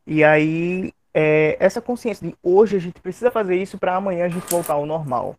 E 0.07 0.25
aí, 0.25 0.93
é, 1.15 1.57
essa 1.61 1.81
consciência 1.81 2.29
de 2.29 2.37
hoje 2.43 2.77
a 2.77 2.81
gente 2.81 3.01
precisa 3.01 3.31
fazer 3.31 3.57
isso 3.57 3.79
para 3.79 3.95
amanhã 3.95 4.27
a 4.27 4.29
gente 4.29 4.47
voltar 4.51 4.75
ao 4.75 4.85
normal. 4.85 5.37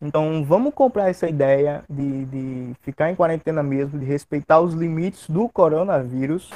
Então 0.00 0.44
vamos 0.44 0.74
comprar 0.74 1.08
essa 1.08 1.28
ideia 1.28 1.82
de, 1.88 2.24
de 2.26 2.74
ficar 2.82 3.10
em 3.10 3.16
quarentena 3.16 3.62
mesmo, 3.62 3.98
de 3.98 4.04
respeitar 4.04 4.60
os 4.60 4.74
limites 4.74 5.28
do 5.28 5.48
coronavírus 5.48 6.50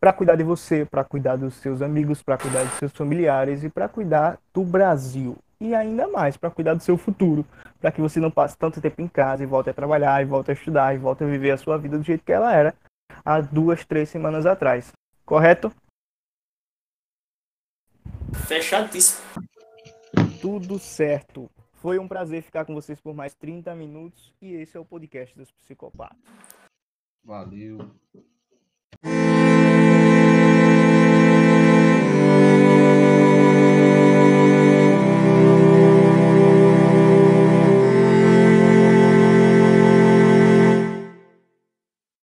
para 0.00 0.12
cuidar 0.12 0.36
de 0.36 0.42
você, 0.42 0.84
para 0.84 1.04
cuidar 1.04 1.36
dos 1.36 1.54
seus 1.54 1.82
amigos, 1.82 2.22
para 2.22 2.38
cuidar 2.38 2.64
dos 2.64 2.74
seus 2.74 2.92
familiares 2.92 3.62
e 3.62 3.68
para 3.68 3.88
cuidar 3.88 4.38
do 4.52 4.64
Brasil. 4.64 5.36
E 5.62 5.76
ainda 5.76 6.08
mais 6.08 6.36
para 6.36 6.50
cuidar 6.50 6.74
do 6.74 6.82
seu 6.82 6.98
futuro, 6.98 7.46
para 7.80 7.92
que 7.92 8.00
você 8.00 8.18
não 8.18 8.32
passe 8.32 8.58
tanto 8.58 8.80
tempo 8.80 9.00
em 9.00 9.06
casa 9.06 9.44
e 9.44 9.46
volte 9.46 9.70
a 9.70 9.72
trabalhar, 9.72 10.20
e 10.20 10.24
volte 10.24 10.50
a 10.50 10.54
estudar, 10.54 10.92
e 10.92 10.98
volte 10.98 11.22
a 11.22 11.26
viver 11.28 11.52
a 11.52 11.56
sua 11.56 11.78
vida 11.78 11.96
do 11.96 12.02
jeito 12.02 12.24
que 12.24 12.32
ela 12.32 12.52
era 12.52 12.74
há 13.24 13.40
duas, 13.40 13.84
três 13.84 14.08
semanas 14.08 14.44
atrás. 14.44 14.90
Correto? 15.24 15.72
Fechadíssimo. 18.48 19.22
Tudo 20.40 20.80
certo. 20.80 21.48
Foi 21.74 21.96
um 21.96 22.08
prazer 22.08 22.42
ficar 22.42 22.64
com 22.64 22.74
vocês 22.74 23.00
por 23.00 23.14
mais 23.14 23.32
30 23.32 23.72
minutos 23.76 24.34
e 24.42 24.54
esse 24.54 24.76
é 24.76 24.80
o 24.80 24.84
podcast 24.84 25.36
dos 25.36 25.52
psicopatas. 25.52 26.18
Valeu. 27.24 27.78